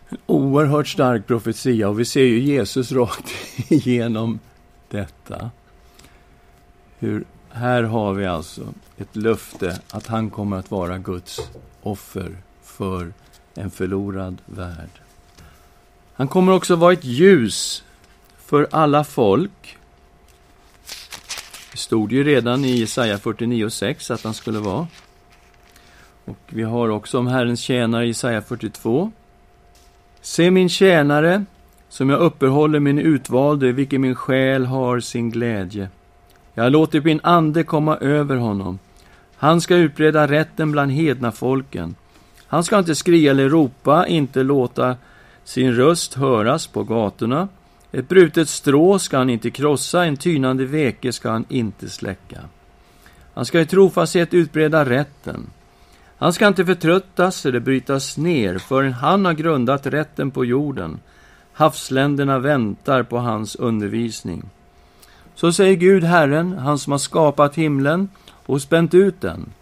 En 0.09 0.19
oerhört 0.27 0.89
stark 0.89 1.27
profetia, 1.27 1.89
och 1.89 2.01
vi 2.01 2.05
ser 2.05 2.25
ju 2.25 2.41
Jesus 2.41 2.93
rakt 2.93 3.33
igenom 3.69 4.39
detta. 4.89 5.51
Hur, 6.99 7.25
här 7.51 7.83
har 7.83 8.15
vi 8.15 8.27
alltså 8.27 8.63
ett 8.97 9.17
löfte 9.17 9.81
att 9.91 10.07
han 10.07 10.31
kommer 10.31 10.57
att 10.57 10.71
vara 10.71 10.99
Guds 10.99 11.41
offer 11.83 12.37
för 12.63 13.13
en 13.55 13.71
förlorad 13.71 14.39
värld. 14.47 14.91
Han 16.13 16.29
kommer 16.29 16.53
också 16.53 16.77
vara 16.77 16.93
ett 16.93 17.05
ljus 17.05 17.85
för 18.39 18.69
alla 18.71 19.05
folk. 19.05 19.79
Det 21.73 21.79
stod 21.79 22.13
ju 22.13 22.25
redan 22.25 22.65
i 22.65 22.71
Jesaja 22.71 23.17
49.6 23.17 24.15
att 24.15 24.25
han 24.25 24.35
skulle 24.35 24.59
vara. 24.59 24.87
Och 26.25 26.39
vi 26.49 26.63
har 26.63 26.89
också 26.89 27.19
om 27.19 27.27
Herrens 27.27 27.61
tjänare 27.61 28.05
i 28.05 28.09
Jesaja 28.09 28.43
42. 28.43 29.13
Se 30.21 30.51
min 30.51 30.69
tjänare, 30.69 31.45
som 31.89 32.11
jag 32.11 32.21
uppehåller 32.21 32.81
min 32.81 32.99
utvalde, 32.99 33.73
vilken 33.73 34.01
min 34.01 34.15
själ 34.15 34.67
har 34.67 35.01
sin 35.01 35.31
glädje. 35.31 35.89
Jag 36.55 36.63
har 36.63 36.71
låtit 36.71 37.05
min 37.05 37.21
ande 37.23 37.65
komma 37.65 37.97
över 37.97 38.37
honom 38.37 38.79
han 39.41 39.61
ska 39.61 39.77
utbreda 39.77 40.27
rätten 40.27 40.73
bland 40.73 40.93
hedna 40.93 41.33
folken. 41.33 41.95
Han 42.47 42.65
ska 42.65 42.79
inte 42.79 42.95
skria 42.95 43.31
eller 43.31 43.49
ropa, 43.49 44.07
inte 44.07 44.43
låta 44.43 44.97
sin 45.45 45.75
röst 45.75 46.15
höras 46.15 46.67
på 46.67 46.85
gatorna. 46.85 47.49
Ett 47.93 48.09
brutet 48.09 48.49
strå 48.49 48.99
ska 48.99 49.19
han 49.19 49.31
inte 49.31 49.51
krossa, 49.51 50.05
en 50.05 50.17
tynande 50.17 50.65
veke 50.65 51.13
ska 51.13 51.31
han 51.31 51.45
inte 51.49 51.89
släcka. 51.89 52.41
Han 53.35 53.47
ska 53.47 53.61
i 53.61 53.67
trofasthet 53.67 54.35
utbreda 54.35 54.85
rätten. 54.85 55.47
Han 56.19 56.33
ska 56.33 56.47
inte 56.47 56.67
förtröttas 56.67 57.47
eller 57.47 57.61
brytas 57.61 58.19
ner 58.19 58.59
förrän 58.59 58.93
han 58.93 59.25
har 59.25 59.33
grundat 59.33 59.87
rätten 59.87 60.31
på 60.31 60.45
jorden. 60.45 61.01
Havsländerna 61.53 62.39
väntar 62.39 63.03
på 63.03 63.19
hans 63.19 63.57
undervisning. 63.57 64.43
Så 65.35 65.53
säger 65.53 65.77
Gud, 65.77 66.05
Herren, 66.05 66.59
han 66.59 66.79
som 66.79 66.91
har 66.91 66.99
skapat 66.99 67.55
himlen 67.55 68.09
och 68.47 68.63
spänt 68.63 68.95
ut 68.95 69.21
den. 69.21 69.53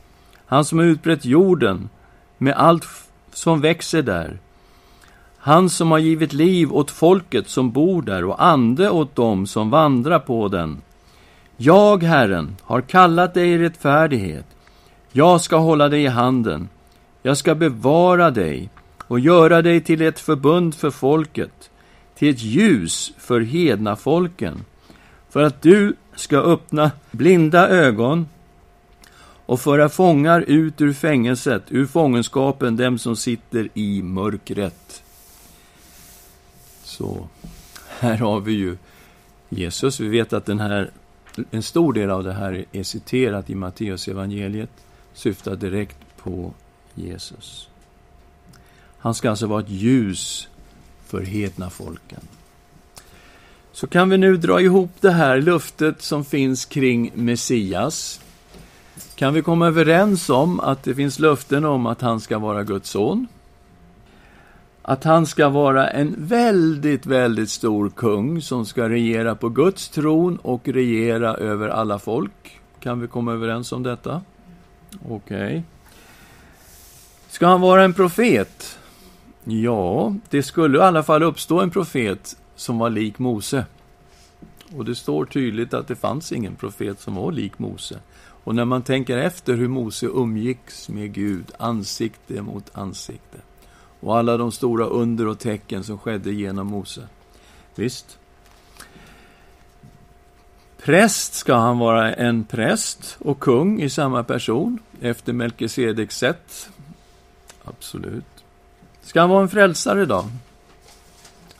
Han 0.46 0.64
som 0.64 0.78
har 0.78 0.86
utbrett 0.86 1.24
jorden 1.24 1.88
med 2.38 2.54
allt 2.54 2.86
som 3.32 3.60
växer 3.60 4.02
där. 4.02 4.38
Han 5.38 5.70
som 5.70 5.90
har 5.90 5.98
givit 5.98 6.32
liv 6.32 6.72
åt 6.72 6.90
folket 6.90 7.48
som 7.48 7.70
bor 7.70 8.02
där 8.02 8.24
och 8.24 8.44
ande 8.44 8.90
åt 8.90 9.16
dem 9.16 9.46
som 9.46 9.70
vandrar 9.70 10.18
på 10.18 10.48
den. 10.48 10.80
Jag, 11.56 12.02
Herren, 12.02 12.56
har 12.62 12.80
kallat 12.80 13.34
dig 13.34 13.48
i 13.50 13.58
rättfärdighet. 13.58 14.46
Jag 15.12 15.40
ska 15.40 15.56
hålla 15.56 15.88
dig 15.88 16.02
i 16.02 16.06
handen. 16.06 16.68
Jag 17.22 17.36
ska 17.36 17.54
bevara 17.54 18.30
dig 18.30 18.70
och 18.98 19.20
göra 19.20 19.62
dig 19.62 19.80
till 19.80 20.02
ett 20.02 20.20
förbund 20.20 20.74
för 20.74 20.90
folket, 20.90 21.70
till 22.14 22.30
ett 22.30 22.42
ljus 22.42 23.12
för 23.18 23.40
hedna 23.40 23.96
folken, 23.96 24.64
för 25.30 25.42
att 25.42 25.62
du 25.62 25.96
ska 26.14 26.36
öppna 26.36 26.90
blinda 27.10 27.68
ögon 27.68 28.28
och 29.46 29.60
föra 29.60 29.88
fångar 29.88 30.40
ut 30.40 30.80
ur 30.80 30.92
fängelset, 30.92 31.62
ur 31.68 31.86
fångenskapen, 31.86 32.76
dem 32.76 32.98
som 32.98 33.16
sitter 33.16 33.68
i 33.74 34.02
mörkret. 34.02 35.02
Så, 36.98 37.28
här 37.98 38.16
har 38.16 38.40
vi 38.40 38.52
ju 38.52 38.76
Jesus. 39.48 40.00
Vi 40.00 40.08
vet 40.08 40.32
att 40.32 40.46
den 40.46 40.60
här, 40.60 40.90
en 41.50 41.62
stor 41.62 41.92
del 41.92 42.10
av 42.10 42.24
det 42.24 42.32
här 42.32 42.64
är 42.72 42.82
citerat 42.82 43.50
i 43.50 43.54
Matteus 43.54 44.08
evangeliet, 44.08 44.70
syftar 45.12 45.56
direkt 45.56 45.98
på 46.22 46.52
Jesus. 46.94 47.68
Han 48.98 49.14
ska 49.14 49.30
alltså 49.30 49.46
vara 49.46 49.60
ett 49.60 49.70
ljus 49.70 50.48
för 51.06 51.22
hedna 51.22 51.70
folken. 51.70 52.20
Så 53.72 53.86
kan 53.86 54.10
vi 54.10 54.18
nu 54.18 54.36
dra 54.36 54.60
ihop 54.60 54.90
det 55.00 55.10
här 55.10 55.40
luftet 55.40 56.02
som 56.02 56.24
finns 56.24 56.64
kring 56.64 57.10
Messias 57.14 58.20
kan 59.14 59.34
vi 59.34 59.42
komma 59.42 59.66
överens 59.66 60.30
om 60.30 60.60
att 60.60 60.82
det 60.82 60.94
finns 60.94 61.18
löften 61.18 61.64
om 61.64 61.86
att 61.86 62.00
han 62.00 62.20
ska 62.20 62.38
vara 62.38 62.64
Guds 62.64 62.90
son? 62.90 63.26
Att 64.88 65.04
han 65.04 65.26
ska 65.26 65.48
vara 65.48 65.88
en 65.88 66.14
väldigt, 66.18 67.06
väldigt 67.06 67.50
stor 67.50 67.90
kung 67.90 68.42
som 68.42 68.66
ska 68.66 68.88
regera 68.88 69.34
på 69.34 69.48
Guds 69.48 69.88
tron 69.88 70.36
och 70.36 70.68
regera 70.68 71.34
över 71.34 71.68
alla 71.68 71.98
folk. 71.98 72.60
Kan 72.80 73.00
vi 73.00 73.08
komma 73.08 73.32
överens 73.32 73.72
om 73.72 73.82
detta? 73.82 74.22
Okej. 75.08 75.46
Okay. 75.46 75.62
Ska 77.28 77.46
han 77.46 77.60
vara 77.60 77.84
en 77.84 77.94
profet? 77.94 78.78
Ja, 79.44 80.14
det 80.30 80.42
skulle 80.42 80.78
i 80.78 80.80
alla 80.80 81.02
fall 81.02 81.22
uppstå 81.22 81.60
en 81.60 81.70
profet 81.70 82.36
som 82.56 82.78
var 82.78 82.90
lik 82.90 83.18
Mose. 83.18 83.64
Och 84.76 84.84
det 84.84 84.94
står 84.94 85.24
tydligt 85.24 85.74
att 85.74 85.88
det 85.88 85.96
fanns 85.96 86.32
ingen 86.32 86.54
profet 86.54 87.00
som 87.00 87.14
var 87.14 87.32
lik 87.32 87.58
Mose. 87.58 87.98
Och 88.44 88.54
när 88.54 88.64
man 88.64 88.82
tänker 88.82 89.18
efter 89.18 89.54
hur 89.54 89.68
Mose 89.68 90.06
umgicks 90.06 90.88
med 90.88 91.12
Gud, 91.12 91.46
ansikte 91.58 92.42
mot 92.42 92.70
ansikte, 92.72 93.38
och 94.00 94.16
alla 94.16 94.36
de 94.36 94.52
stora 94.52 94.84
under 94.84 95.26
och 95.26 95.38
tecken 95.38 95.84
som 95.84 95.98
skedde 95.98 96.32
genom 96.32 96.66
Mose. 96.66 97.08
Visst. 97.74 98.18
Präst 100.82 101.34
ska 101.34 101.54
han 101.54 101.78
vara 101.78 102.14
en 102.14 102.44
präst 102.44 103.16
och 103.20 103.40
kung 103.40 103.82
i 103.82 103.90
samma 103.90 104.24
person, 104.24 104.78
efter 105.00 105.32
Melkisedeks 105.32 106.18
sätt. 106.18 106.70
Absolut. 107.64 108.24
Ska 109.02 109.20
han 109.20 109.30
vara 109.30 109.42
en 109.42 109.48
frälsare 109.48 110.04
då? 110.04 110.24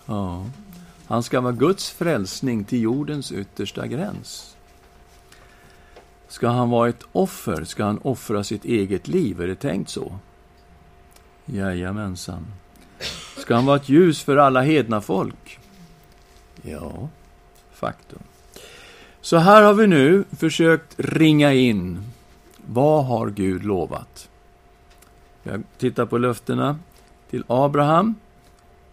Ja. 0.07 0.47
Han 1.07 1.23
ska 1.23 1.41
vara 1.41 1.53
Guds 1.53 1.91
frälsning 1.91 2.65
till 2.65 2.83
jordens 2.83 3.33
yttersta 3.33 3.87
gräns. 3.87 4.57
Ska 6.29 6.49
han 6.49 6.71
vara 6.71 6.89
ett 6.89 7.03
offer? 7.13 7.65
Ska 7.65 7.85
han 7.85 7.99
offra 7.99 8.45
sitt 8.45 8.65
eget 8.65 9.09
liv? 9.09 9.41
Är 9.41 9.47
det 9.47 9.55
tänkt 9.55 9.91
så? 9.91 10.19
Jajamensan. 11.53 12.47
Ska 13.37 13.55
han 13.55 13.67
vara 13.67 13.77
ett 13.77 13.89
ljus 13.89 14.23
för 14.23 14.37
alla 14.37 14.61
hedna 14.61 15.01
folk? 15.01 15.59
Ja, 16.63 17.09
faktum. 17.73 18.19
Så 19.21 19.37
här 19.37 19.63
har 19.63 19.75
vi 19.75 19.87
nu 19.87 20.25
försökt 20.31 20.95
ringa 20.97 21.53
in, 21.53 22.03
vad 22.67 23.05
har 23.05 23.31
Gud 23.31 23.65
lovat? 23.65 24.29
Vi 25.43 25.51
har 25.51 25.63
tittat 25.79 26.11
på 26.11 26.19
löftena 26.19 26.79
till 27.31 27.45
Abraham. 27.47 28.15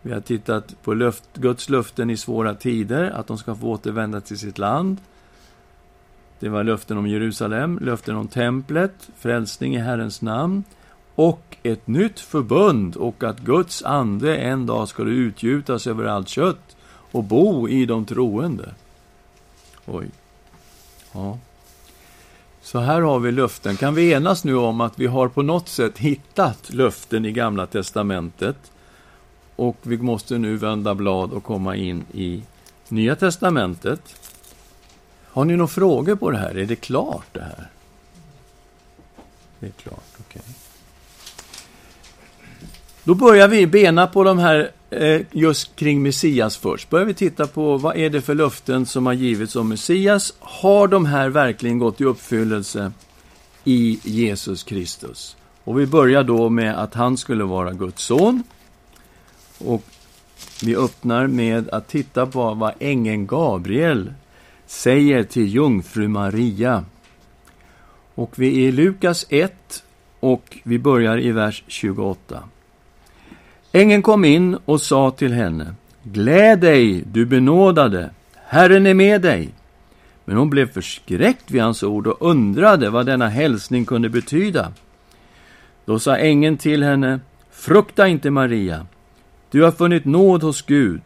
Vi 0.01 0.13
har 0.13 0.21
tittat 0.21 0.83
på 0.83 0.93
löft, 0.93 1.23
Guds 1.33 1.69
löften 1.69 2.09
i 2.09 2.17
svåra 2.17 2.55
tider, 2.55 3.09
att 3.09 3.27
de 3.27 3.37
ska 3.37 3.55
få 3.55 3.67
återvända 3.67 4.21
till 4.21 4.39
sitt 4.39 4.57
land. 4.57 4.97
Det 6.39 6.49
var 6.49 6.63
löften 6.63 6.97
om 6.97 7.07
Jerusalem, 7.07 7.79
löften 7.81 8.15
om 8.15 8.27
templet, 8.27 9.09
frälsning 9.17 9.75
i 9.75 9.79
Herrens 9.79 10.21
namn 10.21 10.63
och 11.15 11.57
ett 11.63 11.87
nytt 11.87 12.19
förbund 12.19 12.95
och 12.95 13.23
att 13.23 13.39
Guds 13.39 13.83
ande 13.83 14.37
en 14.37 14.65
dag 14.65 14.87
skulle 14.87 15.11
utgjutas 15.11 15.87
över 15.87 16.05
allt 16.05 16.29
kött 16.29 16.75
och 17.11 17.23
bo 17.23 17.69
i 17.69 17.85
de 17.85 18.05
troende. 18.05 18.73
Oj. 19.85 20.07
Ja. 21.11 21.39
Så 22.61 22.79
här 22.79 23.01
har 23.01 23.19
vi 23.19 23.31
löften. 23.31 23.77
Kan 23.77 23.95
vi 23.95 24.11
enas 24.11 24.43
nu 24.43 24.55
om 24.55 24.81
att 24.81 24.99
vi 24.99 25.07
har 25.07 25.27
på 25.27 25.41
något 25.41 25.69
sätt 25.69 25.97
hittat 25.97 26.73
löften 26.73 27.25
i 27.25 27.31
Gamla 27.31 27.65
Testamentet 27.65 28.71
och 29.55 29.77
vi 29.81 29.97
måste 29.97 30.37
nu 30.37 30.57
vända 30.57 30.95
blad 30.95 31.31
och 31.33 31.43
komma 31.43 31.75
in 31.75 32.05
i 32.11 32.43
Nya 32.89 33.15
Testamentet. 33.15 34.31
Har 35.25 35.45
ni 35.45 35.55
några 35.55 35.67
frågor 35.67 36.15
på 36.15 36.31
det 36.31 36.37
här? 36.37 36.57
Är 36.57 36.65
det 36.65 36.75
klart 36.75 37.27
det 37.31 37.41
här? 37.41 37.69
Det 39.59 39.67
är 39.67 39.71
klart, 39.71 40.13
okej. 40.19 40.41
Okay. 40.41 40.64
Då 43.05 43.15
börjar 43.15 43.47
vi 43.47 43.67
bena 43.67 44.07
på 44.07 44.23
de 44.23 44.37
här 44.39 44.71
eh, 44.89 45.21
just 45.31 45.75
kring 45.75 46.03
Messias 46.03 46.57
först. 46.57 46.89
Börjar 46.89 47.05
vi 47.05 47.13
titta 47.13 47.47
på 47.47 47.77
vad 47.77 47.97
är 47.97 48.09
det 48.09 48.21
för 48.21 48.35
löften 48.35 48.85
som 48.85 49.05
har 49.05 49.13
givits 49.13 49.55
om 49.55 49.69
Messias. 49.69 50.33
Har 50.39 50.87
de 50.87 51.05
här 51.05 51.29
verkligen 51.29 51.79
gått 51.79 52.01
i 52.01 52.03
uppfyllelse 52.03 52.91
i 53.63 53.99
Jesus 54.03 54.63
Kristus? 54.63 55.37
Och 55.63 55.79
vi 55.79 55.85
börjar 55.85 56.23
då 56.23 56.49
med 56.49 56.79
att 56.79 56.93
han 56.93 57.17
skulle 57.17 57.43
vara 57.43 57.71
Guds 57.71 58.03
son. 58.03 58.43
Och 59.57 59.83
vi 60.63 60.75
öppnar 60.75 61.27
med 61.27 61.69
att 61.69 61.87
titta 61.87 62.25
på 62.25 62.53
vad 62.53 62.73
ängeln 62.79 63.27
Gabriel 63.27 64.13
säger 64.65 65.23
till 65.23 65.47
jungfru 65.47 66.07
Maria. 66.07 66.85
Och 68.15 68.33
vi 68.35 68.47
är 68.47 68.67
i 68.67 68.71
Lukas 68.71 69.25
1 69.29 69.83
och 70.19 70.57
vi 70.63 70.79
börjar 70.79 71.19
i 71.19 71.31
vers 71.31 71.63
28. 71.67 72.43
Ängeln 73.75 74.01
kom 74.01 74.25
in 74.25 74.57
och 74.65 74.81
sa 74.81 75.11
till 75.11 75.33
henne, 75.33 75.75
Gläd 76.03 76.59
dig, 76.59 77.03
du 77.11 77.25
benådade, 77.25 78.09
Herren 78.45 78.85
är 78.85 78.93
med 78.93 79.21
dig. 79.21 79.49
Men 80.25 80.37
hon 80.37 80.49
blev 80.49 80.71
förskräckt 80.71 81.51
vid 81.51 81.61
hans 81.61 81.83
ord 81.83 82.07
och 82.07 82.29
undrade 82.29 82.89
vad 82.89 83.05
denna 83.05 83.27
hälsning 83.27 83.85
kunde 83.85 84.09
betyda. 84.09 84.71
Då 85.85 85.99
sa 85.99 86.17
ängeln 86.17 86.57
till 86.57 86.83
henne, 86.83 87.19
Frukta 87.51 88.07
inte, 88.07 88.29
Maria, 88.29 88.85
du 89.51 89.63
har 89.63 89.71
funnit 89.71 90.05
nåd 90.05 90.43
hos 90.43 90.61
Gud. 90.61 91.01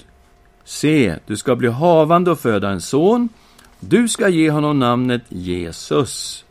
Se, 0.64 1.16
du 1.26 1.38
ska 1.38 1.56
bli 1.56 1.68
havande 1.68 2.32
och 2.32 2.40
föda 2.40 2.70
en 2.70 2.82
son, 2.82 3.30
du 3.80 4.08
ska 4.08 4.30
ge 4.30 4.52
honom 4.52 4.80
namnet 4.80 5.24
Jesus. 5.30 6.46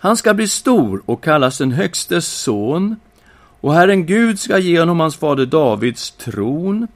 Han 0.00 0.16
ska 0.16 0.34
bli 0.34 0.48
stor 0.48 1.02
och 1.06 1.24
kallas 1.24 1.58
den 1.58 1.72
Högstes 1.72 2.26
son, 2.26 2.96
och 3.60 3.74
Herren 3.74 4.06
Gud 4.06 4.38
ska 4.38 4.58
ge 4.58 4.80
honom 4.80 5.00
hans 5.00 5.16
fader 5.16 5.46
Davids 5.46 6.10
tron, 6.10 6.88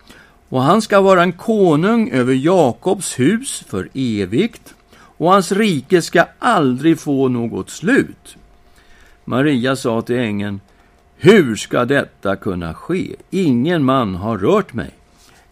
och 0.48 0.62
han 0.62 0.82
ska 0.82 1.00
vara 1.00 1.22
en 1.22 1.32
konung 1.32 2.10
över 2.10 2.34
Jakobs 2.34 3.18
hus 3.18 3.64
för 3.68 3.88
evigt, 3.94 4.74
och 4.94 5.32
hans 5.32 5.52
rike 5.52 6.02
ska 6.02 6.24
aldrig 6.38 6.98
få 6.98 7.28
något 7.28 7.70
slut. 7.70 8.36
Maria 9.24 9.76
sa 9.76 10.02
till 10.02 10.16
ängeln, 10.18 10.60
hur 11.16 11.56
ska 11.56 11.84
detta 11.84 12.36
kunna 12.36 12.74
ske? 12.74 13.16
Ingen 13.30 13.84
man 13.84 14.14
har 14.14 14.38
rört 14.38 14.72
mig. 14.72 14.90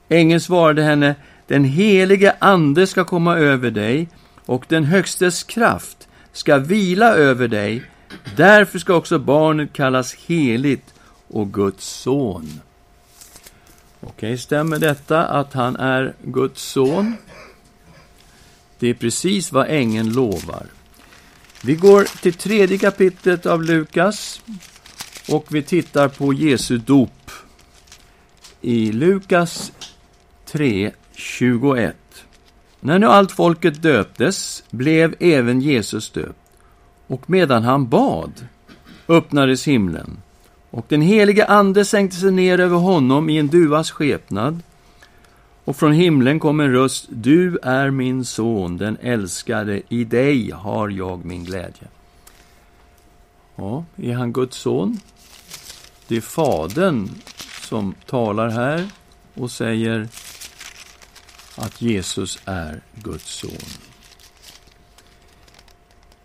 Ängeln 0.09 0.41
svarade 0.41 0.83
henne, 0.83 1.15
den 1.47 1.65
helige 1.65 2.37
Ande 2.39 2.87
ska 2.87 3.05
komma 3.05 3.37
över 3.37 3.71
dig, 3.71 4.09
och 4.47 4.65
den 4.69 4.85
Högstes 4.85 5.43
kraft 5.43 6.09
ska 6.33 6.59
vila 6.59 7.15
över 7.15 7.49
dig. 7.49 7.83
Därför 8.37 8.79
ska 8.79 8.95
också 8.95 9.19
barnet 9.19 9.73
kallas 9.73 10.15
heligt 10.15 10.95
och 11.31 11.53
Guds 11.53 11.87
son. 11.87 12.61
Okej, 14.01 14.39
stämmer 14.39 14.79
detta 14.79 15.27
att 15.27 15.53
han 15.53 15.77
är 15.77 16.15
Guds 16.23 16.63
son? 16.63 17.17
Det 18.79 18.89
är 18.89 18.95
precis 18.95 19.53
vad 19.53 19.67
ängeln 19.69 20.13
lovar. 20.13 20.67
Vi 21.63 21.75
går 21.75 22.05
till 22.05 22.35
tredje 22.35 22.79
kapitlet 22.79 23.47
av 23.47 23.63
Lukas 23.63 24.43
och 25.29 25.47
vi 25.49 25.63
tittar 25.63 26.09
på 26.09 26.33
Jesu 26.33 26.79
dop. 26.79 27.31
I 28.61 28.93
Lukas 28.93 29.73
3, 30.47 30.93
21. 31.13 31.97
När 32.81 32.99
nu 32.99 33.07
allt 33.07 33.33
folket 33.33 33.83
döptes 33.83 34.65
blev 34.71 35.15
även 35.21 35.61
Jesus 35.61 36.11
döpt, 36.11 36.39
och 37.07 37.31
medan 37.31 37.63
han 37.63 37.89
bad 37.89 38.47
öppnades 39.09 39.69
himlen 39.69 40.23
och 40.71 40.87
den 40.89 41.03
helige 41.03 41.47
Ande 41.47 41.85
sänkte 41.85 42.17
sig 42.17 42.31
ner 42.31 42.61
över 42.61 42.77
honom 42.77 43.31
i 43.31 43.39
en 43.39 43.49
duvas 43.49 43.91
skepnad. 43.91 44.63
Och 45.65 45.77
från 45.77 45.93
himlen 45.93 46.41
kom 46.41 46.61
en 46.61 46.73
röst, 46.73 47.07
du 47.09 47.59
är 47.63 47.91
min 47.91 48.25
son, 48.25 48.77
den 48.77 48.97
älskade, 49.03 49.83
i 49.89 50.05
dig 50.05 50.51
har 50.51 50.89
jag 50.89 51.25
min 51.25 51.45
glädje. 51.45 51.89
Ja, 53.57 53.85
är 53.97 54.15
han 54.15 54.33
Guds 54.33 54.57
son? 54.57 55.01
Det 56.09 56.17
är 56.17 56.21
Fadern 56.21 57.11
som 57.61 57.95
talar 58.07 58.49
här 58.49 58.89
och 59.35 59.51
säger 59.51 60.09
att 61.57 61.83
Jesus 61.83 62.39
är 62.45 62.81
Guds 62.95 63.35
son. 63.35 63.90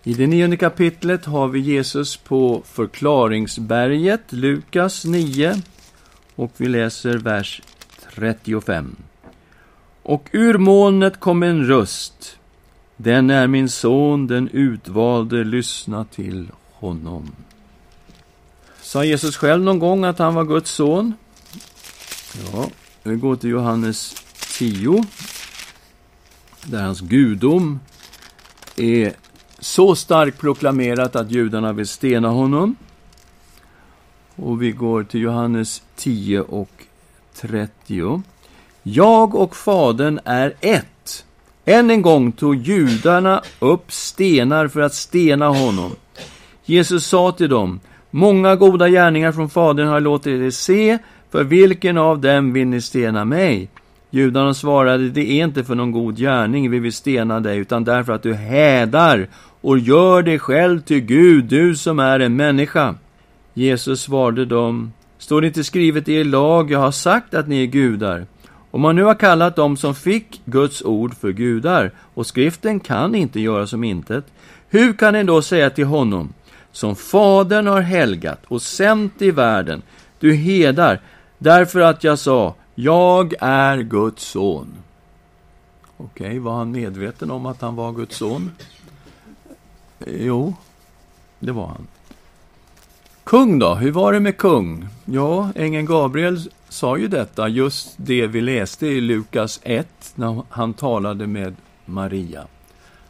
I 0.07 0.13
det 0.13 0.27
nionde 0.27 0.57
kapitlet 0.57 1.25
har 1.25 1.47
vi 1.47 1.59
Jesus 1.59 2.17
på 2.17 2.63
förklaringsberget, 2.65 4.21
Lukas 4.29 5.05
9, 5.05 5.61
och 6.35 6.51
vi 6.57 6.67
läser 6.67 7.17
vers 7.17 7.61
35. 8.13 8.95
Och 10.03 10.29
ur 10.31 10.57
molnet 10.57 11.19
kom 11.19 11.43
en 11.43 11.67
röst. 11.67 12.37
Den 12.97 13.29
är 13.29 13.47
min 13.47 13.69
son, 13.69 14.27
den 14.27 14.49
utvalde, 14.49 15.43
lyssna 15.43 16.05
till 16.05 16.51
honom. 16.73 17.35
Sa 18.81 19.05
Jesus 19.05 19.37
själv 19.37 19.63
någon 19.63 19.79
gång 19.79 20.03
att 20.03 20.19
han 20.19 20.33
var 20.33 20.43
Guds 20.43 20.71
son? 20.71 21.13
Ja, 22.51 22.69
vi 23.03 23.15
går 23.15 23.35
till 23.35 23.49
Johannes 23.49 24.15
10, 24.57 25.05
där 26.63 26.83
hans 26.83 27.01
gudom 27.01 27.79
är 28.75 29.13
så 29.65 29.95
starkt 29.95 30.41
proklamerat 30.41 31.15
att 31.15 31.31
judarna 31.31 31.73
vill 31.73 31.87
stena 31.87 32.27
honom. 32.27 32.75
Och 34.35 34.61
vi 34.61 34.71
går 34.71 35.03
till 35.03 35.21
Johannes 35.21 35.81
10 35.95 36.41
och 36.41 36.69
30. 37.35 38.21
Jag 38.83 39.35
och 39.35 39.55
Fadern 39.55 40.19
är 40.25 40.53
ett. 40.59 41.25
Än 41.65 41.89
en 41.89 42.01
gång 42.01 42.31
tog 42.31 42.55
judarna 42.55 43.41
upp 43.59 43.91
stenar 43.91 44.67
för 44.67 44.81
att 44.81 44.93
stena 44.93 45.47
honom. 45.47 45.91
Jesus 46.65 47.05
sa 47.05 47.31
till 47.31 47.49
dem, 47.49 47.79
många 48.11 48.55
goda 48.55 48.89
gärningar 48.89 49.31
från 49.31 49.49
Fadern 49.49 49.87
har 49.87 49.93
jag 49.93 50.03
låtit 50.03 50.41
er 50.41 50.49
se, 50.49 50.97
för 51.31 51.43
vilken 51.43 51.97
av 51.97 52.19
dem 52.19 52.53
vill 52.53 52.67
ni 52.67 52.81
stena 52.81 53.25
mig? 53.25 53.69
Judarna 54.09 54.53
svarade, 54.53 55.09
det 55.09 55.31
är 55.31 55.43
inte 55.43 55.63
för 55.63 55.75
någon 55.75 55.91
god 55.91 56.17
gärning 56.17 56.71
vi 56.71 56.79
vill 56.79 56.93
stena 56.93 57.39
dig, 57.39 57.57
utan 57.57 57.83
därför 57.83 58.13
att 58.13 58.23
du 58.23 58.33
hädar 58.33 59.27
och 59.65 59.79
gör 59.79 60.21
dig 60.21 60.39
själv 60.39 60.81
till 60.81 60.99
Gud, 60.99 61.45
du 61.45 61.75
som 61.75 61.99
är 61.99 62.19
en 62.19 62.35
människa. 62.35 62.95
Jesus 63.53 64.01
svarade 64.01 64.45
dem, 64.45 64.93
står 65.17 65.41
det 65.41 65.47
inte 65.47 65.63
skrivet 65.63 66.07
i 66.07 66.13
er 66.13 66.23
lag, 66.23 66.71
jag 66.71 66.79
har 66.79 66.91
sagt 66.91 67.33
att 67.33 67.47
ni 67.47 67.63
är 67.63 67.65
gudar. 67.65 68.25
Om 68.71 68.81
man 68.81 68.95
nu 68.95 69.03
har 69.03 69.15
kallat 69.15 69.55
dem 69.55 69.77
som 69.77 69.95
fick 69.95 70.41
Guds 70.45 70.81
ord 70.81 71.15
för 71.15 71.31
gudar, 71.31 71.91
och 72.13 72.27
skriften 72.27 72.79
kan 72.79 73.15
inte 73.15 73.39
göra 73.39 73.67
som 73.67 73.83
intet, 73.83 74.25
hur 74.69 74.93
kan 74.93 75.13
ni 75.13 75.23
då 75.23 75.41
säga 75.41 75.69
till 75.69 75.85
honom, 75.85 76.33
som 76.71 76.95
Fadern 76.95 77.67
har 77.67 77.81
helgat 77.81 78.41
och 78.47 78.61
sänt 78.61 79.21
i 79.21 79.31
världen, 79.31 79.81
du 80.19 80.33
hedar, 80.33 81.01
därför 81.37 81.79
att 81.79 82.03
jag 82.03 82.19
sa, 82.19 82.55
jag 82.75 83.33
är 83.39 83.77
Guds 83.77 84.23
son. 84.23 84.67
Okej, 85.97 86.27
okay, 86.27 86.39
var 86.39 86.53
han 86.53 86.71
medveten 86.71 87.31
om 87.31 87.45
att 87.45 87.61
han 87.61 87.75
var 87.75 87.91
Guds 87.91 88.17
son? 88.17 88.51
Jo, 89.99 90.55
det 91.39 91.51
var 91.51 91.67
han. 91.67 91.87
Kung 93.23 93.59
då? 93.59 93.75
Hur 93.75 93.91
var 93.91 94.13
det 94.13 94.19
med 94.19 94.37
kung? 94.37 94.87
Ja, 95.05 95.49
ängeln 95.55 95.85
Gabriel 95.85 96.49
sa 96.69 96.97
ju 96.97 97.07
detta, 97.07 97.47
just 97.47 97.93
det 97.97 98.27
vi 98.27 98.41
läste 98.41 98.87
i 98.87 99.01
Lukas 99.01 99.59
1, 99.63 99.87
när 100.15 100.43
han 100.49 100.73
talade 100.73 101.27
med 101.27 101.55
Maria. 101.85 102.47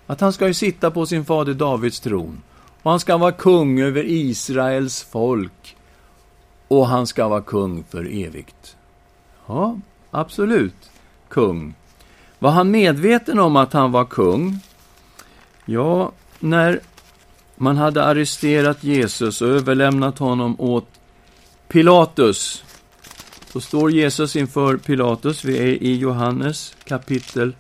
Att 0.08 0.22
han 0.22 0.34
ska 0.34 0.48
ju 0.48 0.54
sitta 0.54 0.92
på 0.92 1.06
sin 1.06 1.26
fader 1.26 1.54
Davids 1.54 2.00
tron, 2.00 2.42
och 2.82 2.92
han 2.92 3.00
ska 3.00 3.18
vara 3.18 3.32
kung 3.32 3.82
över 3.82 4.04
Israels 4.04 5.04
folk, 5.04 5.76
och 6.68 6.88
han 6.88 7.08
ska 7.08 7.28
vara 7.28 7.42
kung 7.42 7.84
för 7.84 8.26
evigt. 8.26 8.76
Ja, 9.48 9.80
absolut, 10.12 10.90
kung. 11.30 11.74
Var 12.40 12.52
han 12.52 12.72
medveten 12.72 13.40
om 13.40 13.56
att 13.56 13.74
han 13.74 13.92
var 13.92 14.06
kung? 14.06 14.60
Ja, 15.66 16.12
när 16.40 16.80
man 17.56 17.78
hade 17.78 18.04
arresterat 18.04 18.84
Jesus 18.84 19.42
och 19.42 19.48
överlämnat 19.48 20.20
honom 20.20 20.62
åt 20.62 20.88
Pilatus. 21.68 22.64
Då 23.54 23.60
står 23.60 23.92
Jesus 23.92 24.36
inför 24.36 24.78
Pilatus. 24.78 25.44
Vi 25.44 25.58
är 25.58 25.84
i 25.84 25.96
Johannes 25.96 26.76
kapitel 26.84 27.56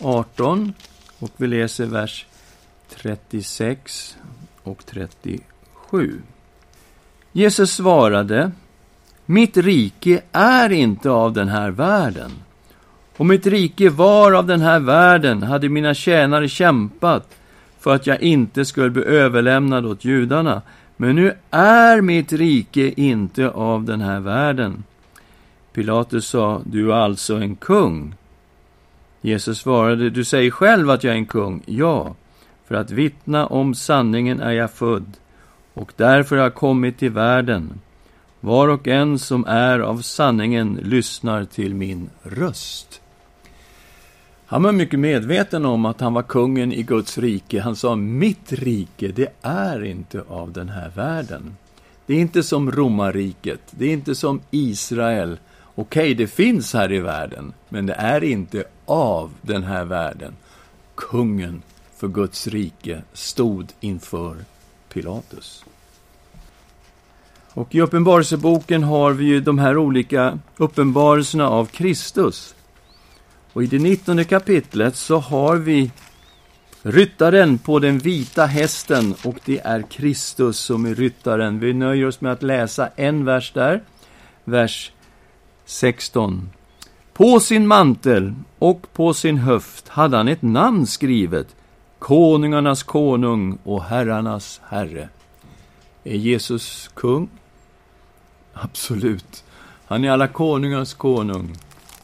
18 0.00 0.72
och 1.18 1.30
vi 1.36 1.46
läser 1.46 1.86
vers 1.86 2.26
36 2.88 4.16
och 4.62 4.86
37. 4.86 6.22
Jesus 7.32 7.72
svarade 7.72 8.52
Mitt 9.26 9.56
rike 9.56 10.22
är 10.32 10.72
inte 10.72 11.10
av 11.10 11.32
den 11.32 11.48
här 11.48 11.70
världen. 11.70 12.30
Om 13.16 13.28
mitt 13.28 13.46
rike 13.46 13.90
var 13.90 14.32
av 14.32 14.46
den 14.46 14.60
här 14.60 14.80
världen 14.80 15.42
hade 15.42 15.68
mina 15.68 15.94
tjänare 15.94 16.48
kämpat 16.48 17.28
för 17.80 17.94
att 17.94 18.06
jag 18.06 18.22
inte 18.22 18.64
skulle 18.64 18.90
bli 18.90 19.04
överlämnad 19.04 19.86
åt 19.86 20.04
judarna. 20.04 20.62
Men 20.96 21.16
nu 21.16 21.32
är 21.50 22.00
mitt 22.00 22.32
rike 22.32 23.00
inte 23.00 23.50
av 23.50 23.84
den 23.84 24.00
här 24.00 24.20
världen. 24.20 24.84
Pilatus 25.72 26.26
sa, 26.26 26.62
du 26.64 26.92
är 26.92 26.96
alltså 26.96 27.34
en 27.34 27.56
kung. 27.56 28.14
Jesus 29.20 29.58
svarade, 29.58 30.10
du 30.10 30.24
säger 30.24 30.50
själv 30.50 30.90
att 30.90 31.04
jag 31.04 31.12
är 31.12 31.18
en 31.18 31.26
kung. 31.26 31.62
Ja, 31.66 32.14
för 32.68 32.74
att 32.74 32.90
vittna 32.90 33.46
om 33.46 33.74
sanningen 33.74 34.40
är 34.40 34.52
jag 34.52 34.70
född, 34.70 35.16
och 35.74 35.92
därför 35.96 36.36
har 36.36 36.42
jag 36.42 36.54
kommit 36.54 36.98
till 36.98 37.10
världen. 37.10 37.80
Var 38.40 38.68
och 38.68 38.88
en 38.88 39.18
som 39.18 39.44
är 39.44 39.78
av 39.78 40.02
sanningen 40.02 40.78
lyssnar 40.82 41.44
till 41.44 41.74
min 41.74 42.10
röst. 42.22 42.99
Han 44.50 44.62
var 44.62 44.72
mycket 44.72 44.98
medveten 45.00 45.64
om 45.64 45.84
att 45.84 46.00
han 46.00 46.14
var 46.14 46.22
kungen 46.22 46.72
i 46.72 46.82
Guds 46.82 47.18
rike. 47.18 47.60
Han 47.60 47.76
sa, 47.76 47.96
mitt 47.96 48.52
rike, 48.52 49.08
det 49.08 49.28
är 49.42 49.84
inte 49.84 50.24
av 50.28 50.52
den 50.52 50.68
här 50.68 50.90
världen. 50.94 51.56
Det 52.06 52.14
är 52.14 52.18
inte 52.18 52.42
som 52.42 52.72
romarriket, 52.72 53.60
det 53.70 53.84
är 53.84 53.92
inte 53.92 54.14
som 54.14 54.40
Israel. 54.50 55.38
Okej, 55.74 56.02
okay, 56.02 56.14
det 56.14 56.26
finns 56.26 56.74
här 56.74 56.92
i 56.92 56.98
världen, 56.98 57.52
men 57.68 57.86
det 57.86 57.92
är 57.92 58.24
inte 58.24 58.64
av 58.86 59.30
den 59.42 59.62
här 59.62 59.84
världen. 59.84 60.32
Kungen 60.94 61.62
för 61.96 62.08
Guds 62.08 62.46
rike 62.46 63.02
stod 63.12 63.66
inför 63.80 64.36
Pilatus. 64.92 65.64
Och 67.52 67.74
i 67.74 67.80
Uppenbarelseboken 67.80 68.82
har 68.82 69.12
vi 69.12 69.24
ju 69.24 69.40
de 69.40 69.58
här 69.58 69.76
olika 69.78 70.38
uppenbarelserna 70.56 71.48
av 71.48 71.66
Kristus. 71.66 72.54
Och 73.52 73.62
i 73.62 73.66
det 73.66 73.78
nittonde 73.78 74.24
kapitlet 74.24 74.96
så 74.96 75.18
har 75.18 75.56
vi 75.56 75.90
ryttaren 76.82 77.58
på 77.58 77.78
den 77.78 77.98
vita 77.98 78.46
hästen 78.46 79.14
och 79.24 79.40
det 79.44 79.58
är 79.58 79.82
Kristus 79.82 80.58
som 80.58 80.86
är 80.86 80.94
ryttaren. 80.94 81.58
Vi 81.58 81.72
nöjer 81.72 82.06
oss 82.06 82.20
med 82.20 82.32
att 82.32 82.42
läsa 82.42 82.88
en 82.96 83.24
vers 83.24 83.52
där, 83.52 83.82
vers 84.44 84.92
16. 85.64 86.50
På 87.12 87.40
sin 87.40 87.66
mantel 87.66 88.34
och 88.58 88.92
på 88.92 89.14
sin 89.14 89.38
höft 89.38 89.88
hade 89.88 90.16
han 90.16 90.28
ett 90.28 90.42
namn 90.42 90.86
skrivet, 90.86 91.56
Konungarnas 91.98 92.82
konung 92.82 93.58
och 93.64 93.84
herrarnas 93.84 94.60
herre. 94.68 95.08
Är 96.04 96.16
Jesus 96.16 96.90
kung? 96.94 97.28
Absolut. 98.52 99.44
Han 99.86 100.04
är 100.04 100.10
alla 100.10 100.28
konungars 100.28 100.94
konung 100.94 101.56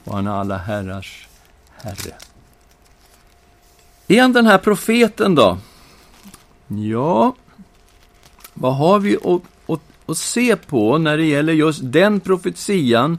och 0.04 0.14
han 0.14 0.26
är 0.26 0.30
alla 0.30 0.56
herrars 0.56 1.28
Herre. 1.82 2.14
Är 4.08 4.20
han 4.22 4.32
den 4.32 4.46
här 4.46 4.58
profeten 4.58 5.34
då? 5.34 5.58
Ja, 6.68 7.34
vad 8.54 8.76
har 8.76 8.98
vi 8.98 9.16
att, 9.16 9.42
att, 9.66 9.80
att 10.06 10.18
se 10.18 10.56
på 10.56 10.98
när 10.98 11.16
det 11.16 11.24
gäller 11.24 11.52
just 11.52 11.80
den 11.82 12.20
profetian 12.20 13.18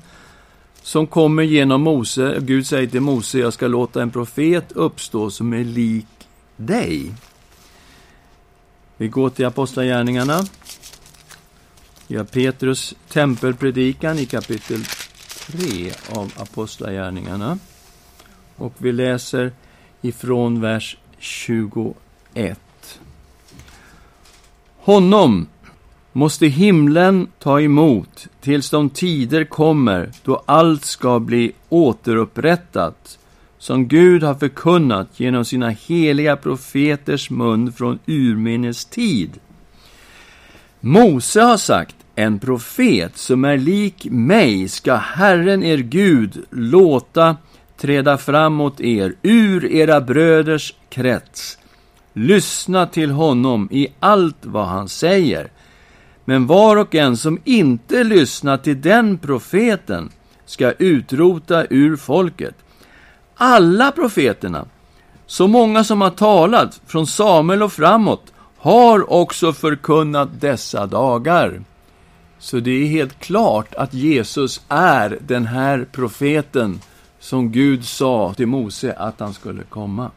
som 0.82 1.08
kommer 1.08 1.44
genom 1.44 1.82
Mose? 1.82 2.38
Gud 2.40 2.68
säger 2.68 2.88
till 2.88 3.02
Mose, 3.02 3.40
jag 3.40 3.54
ska 3.54 3.68
låta 3.68 4.02
en 4.02 4.12
profet 4.12 4.72
uppstå 4.72 5.30
som 5.30 5.54
är 5.54 5.64
lik 5.64 6.08
dig. 6.56 7.14
Vi 8.98 9.08
går 9.08 9.30
till 9.30 9.46
Apostlagärningarna. 9.46 10.46
Vi 12.08 12.18
har 12.18 12.24
Petrus 12.24 12.96
tempelpredikan 13.10 14.20
i 14.20 14.26
kapitel 14.26 14.84
3 15.48 15.92
av 16.10 16.34
Apostlagärningarna. 16.38 17.60
Och 18.58 18.74
vi 18.78 18.92
läser 18.92 19.52
ifrån 20.02 20.62
vers 20.62 20.98
21. 21.18 22.60
Honom 24.78 25.48
måste 26.12 26.48
himlen 26.48 27.28
ta 27.40 27.62
emot 27.62 28.28
tills 28.42 28.70
de 28.70 28.90
tider 28.90 29.44
kommer 29.44 30.12
då 30.24 30.44
allt 30.46 30.86
ska 30.86 31.20
bli 31.20 31.52
återupprättat 31.70 33.20
som 33.58 33.88
Gud 33.88 34.24
har 34.24 34.36
förkunnat 34.36 35.20
genom 35.20 35.46
sina 35.46 35.70
heliga 35.70 36.36
profeters 36.36 37.30
mun 37.30 37.72
från 37.72 38.00
urminnes 38.06 38.86
tid. 38.86 39.40
Mose 40.80 41.42
har 41.42 41.58
sagt, 41.58 41.96
en 42.16 42.40
profet 42.40 43.18
som 43.18 43.46
är 43.46 43.58
lik 43.58 44.08
mig 44.12 44.70
ska 44.70 44.96
Herren 44.96 45.64
er 45.64 45.78
Gud 45.78 46.46
låta 46.50 47.38
träda 47.78 48.18
fram 48.18 48.54
mot 48.54 48.82
er 48.82 49.16
ur 49.22 49.66
era 49.66 50.02
bröders 50.02 50.74
krets. 50.90 51.58
Lyssna 52.14 52.86
till 52.86 53.12
honom 53.12 53.68
i 53.72 53.88
allt 54.00 54.38
vad 54.42 54.66
han 54.66 54.90
säger. 54.90 55.52
Men 56.26 56.48
var 56.48 56.78
och 56.78 56.96
en 56.96 57.18
som 57.18 57.40
inte 57.44 58.04
lyssnar 58.04 58.58
till 58.58 58.82
den 58.82 59.18
profeten 59.18 60.10
ska 60.46 60.72
utrota 60.72 61.66
ur 61.70 61.96
folket. 61.96 62.56
Alla 63.36 63.92
profeterna, 63.92 64.66
så 65.26 65.48
många 65.48 65.84
som 65.84 66.02
har 66.02 66.10
talat 66.10 66.82
från 66.88 67.08
Samuel 67.08 67.64
och 67.64 67.74
framåt, 67.74 68.34
har 68.58 69.14
också 69.14 69.54
förkunnat 69.54 70.42
dessa 70.42 70.86
dagar. 70.86 71.62
Så 72.40 72.60
det 72.60 72.72
är 72.72 72.88
helt 72.88 73.20
klart 73.20 73.76
att 73.76 73.94
Jesus 73.94 74.62
är 74.68 75.18
den 75.22 75.46
här 75.46 75.88
profeten 75.92 76.80
som 77.28 77.52
Gud 77.52 77.86
sa 77.86 78.34
till 78.34 78.48
Mose 78.48 78.94
att 78.94 79.20
han 79.20 79.34
skulle 79.34 79.64
komma. 79.64 80.12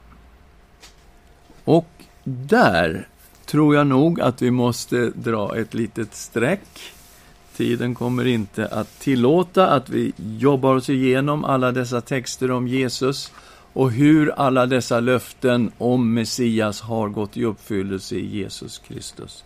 Och 1.64 1.88
där 2.24 3.08
tror 3.46 3.74
jag 3.74 3.86
nog 3.86 4.20
att 4.20 4.42
vi 4.42 4.50
måste 4.50 5.10
dra 5.10 5.56
ett 5.56 5.74
litet 5.74 6.14
streck. 6.14 6.80
Tiden 7.56 7.94
kommer 7.94 8.26
inte 8.26 8.66
att 8.66 9.00
tillåta 9.00 9.66
att 9.66 9.88
vi 9.88 10.12
jobbar 10.16 10.74
oss 10.74 10.88
igenom 10.88 11.44
alla 11.44 11.72
dessa 11.72 12.00
texter 12.00 12.50
om 12.50 12.68
Jesus 12.68 13.32
och 13.72 13.90
hur 13.92 14.30
alla 14.30 14.66
dessa 14.66 15.00
löften 15.00 15.70
om 15.78 16.14
Messias 16.14 16.80
har 16.80 17.08
gått 17.08 17.36
i 17.36 17.44
uppfyllelse 17.44 18.14
i 18.14 18.36
Jesus 18.36 18.78
Kristus. 18.78 19.44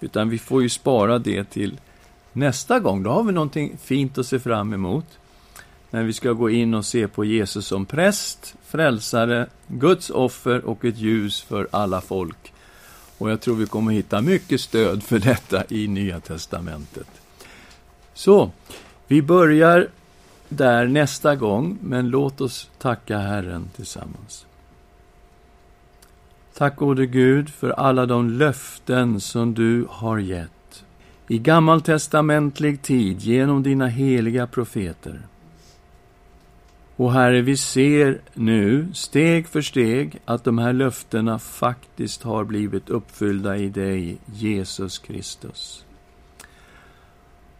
Utan 0.00 0.28
vi 0.28 0.38
får 0.38 0.62
ju 0.62 0.68
spara 0.68 1.18
det 1.18 1.44
till 1.44 1.80
nästa 2.32 2.80
gång. 2.80 3.02
Då 3.02 3.10
har 3.10 3.22
vi 3.22 3.32
någonting 3.32 3.76
fint 3.82 4.18
att 4.18 4.26
se 4.26 4.38
fram 4.38 4.72
emot 4.72 5.06
när 5.92 6.02
vi 6.02 6.12
ska 6.12 6.32
gå 6.32 6.50
in 6.50 6.74
och 6.74 6.84
se 6.84 7.08
på 7.08 7.24
Jesus 7.24 7.66
som 7.66 7.86
präst, 7.86 8.54
frälsare, 8.64 9.46
Guds 9.66 10.10
offer 10.10 10.64
och 10.64 10.84
ett 10.84 10.98
ljus 10.98 11.42
för 11.42 11.68
alla 11.70 12.00
folk. 12.00 12.52
Och 13.18 13.30
jag 13.30 13.40
tror 13.40 13.56
vi 13.56 13.66
kommer 13.66 13.92
hitta 13.92 14.20
mycket 14.20 14.60
stöd 14.60 15.02
för 15.02 15.18
detta 15.18 15.64
i 15.68 15.88
Nya 15.88 16.20
Testamentet. 16.20 17.08
Så, 18.14 18.50
vi 19.06 19.22
börjar 19.22 19.88
där 20.48 20.86
nästa 20.86 21.36
gång, 21.36 21.78
men 21.82 22.08
låt 22.08 22.40
oss 22.40 22.70
tacka 22.78 23.18
Herren 23.18 23.70
tillsammans. 23.76 24.46
Tack 26.54 26.76
gode 26.76 27.06
Gud 27.06 27.50
för 27.50 27.70
alla 27.70 28.06
de 28.06 28.30
löften 28.30 29.20
som 29.20 29.54
du 29.54 29.86
har 29.90 30.18
gett 30.18 30.84
i 31.28 31.38
gammaltestamentlig 31.38 32.82
tid 32.82 33.20
genom 33.20 33.62
dina 33.62 33.86
heliga 33.86 34.46
profeter. 34.46 35.20
Och 36.96 37.12
Herre, 37.12 37.40
vi 37.40 37.56
ser 37.56 38.20
nu 38.34 38.88
steg 38.94 39.48
för 39.48 39.62
steg 39.62 40.18
att 40.24 40.44
de 40.44 40.58
här 40.58 40.72
löftena 40.72 41.38
faktiskt 41.38 42.22
har 42.22 42.44
blivit 42.44 42.90
uppfyllda 42.90 43.56
i 43.56 43.68
dig, 43.68 44.18
Jesus 44.26 44.98
Kristus. 44.98 45.84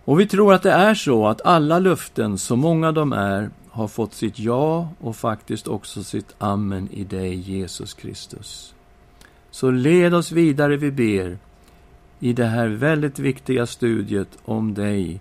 Och 0.04 0.20
vi 0.20 0.26
tror 0.26 0.54
att 0.54 0.62
det 0.62 0.72
är 0.72 0.94
så 0.94 1.26
att 1.26 1.46
alla 1.46 1.78
löften, 1.78 2.38
så 2.38 2.56
många 2.56 2.92
de 2.92 3.12
är, 3.12 3.50
har 3.70 3.88
fått 3.88 4.14
sitt 4.14 4.38
ja 4.38 4.88
och 5.00 5.16
faktiskt 5.16 5.68
också 5.68 6.04
sitt 6.04 6.34
amen 6.38 6.88
i 6.92 7.04
dig, 7.04 7.34
Jesus 7.34 7.94
Kristus. 7.94 8.74
Så 9.50 9.70
led 9.70 10.14
oss 10.14 10.32
vidare, 10.32 10.76
vi 10.76 10.90
ber, 10.90 11.38
i 12.20 12.32
det 12.32 12.46
här 12.46 12.68
väldigt 12.68 13.18
viktiga 13.18 13.66
studiet 13.66 14.38
om 14.44 14.74
dig 14.74 15.20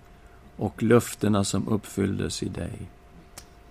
och 0.57 0.83
löftena 0.83 1.43
som 1.43 1.67
uppfylldes 1.67 2.43
i 2.43 2.49
dig. 2.49 2.89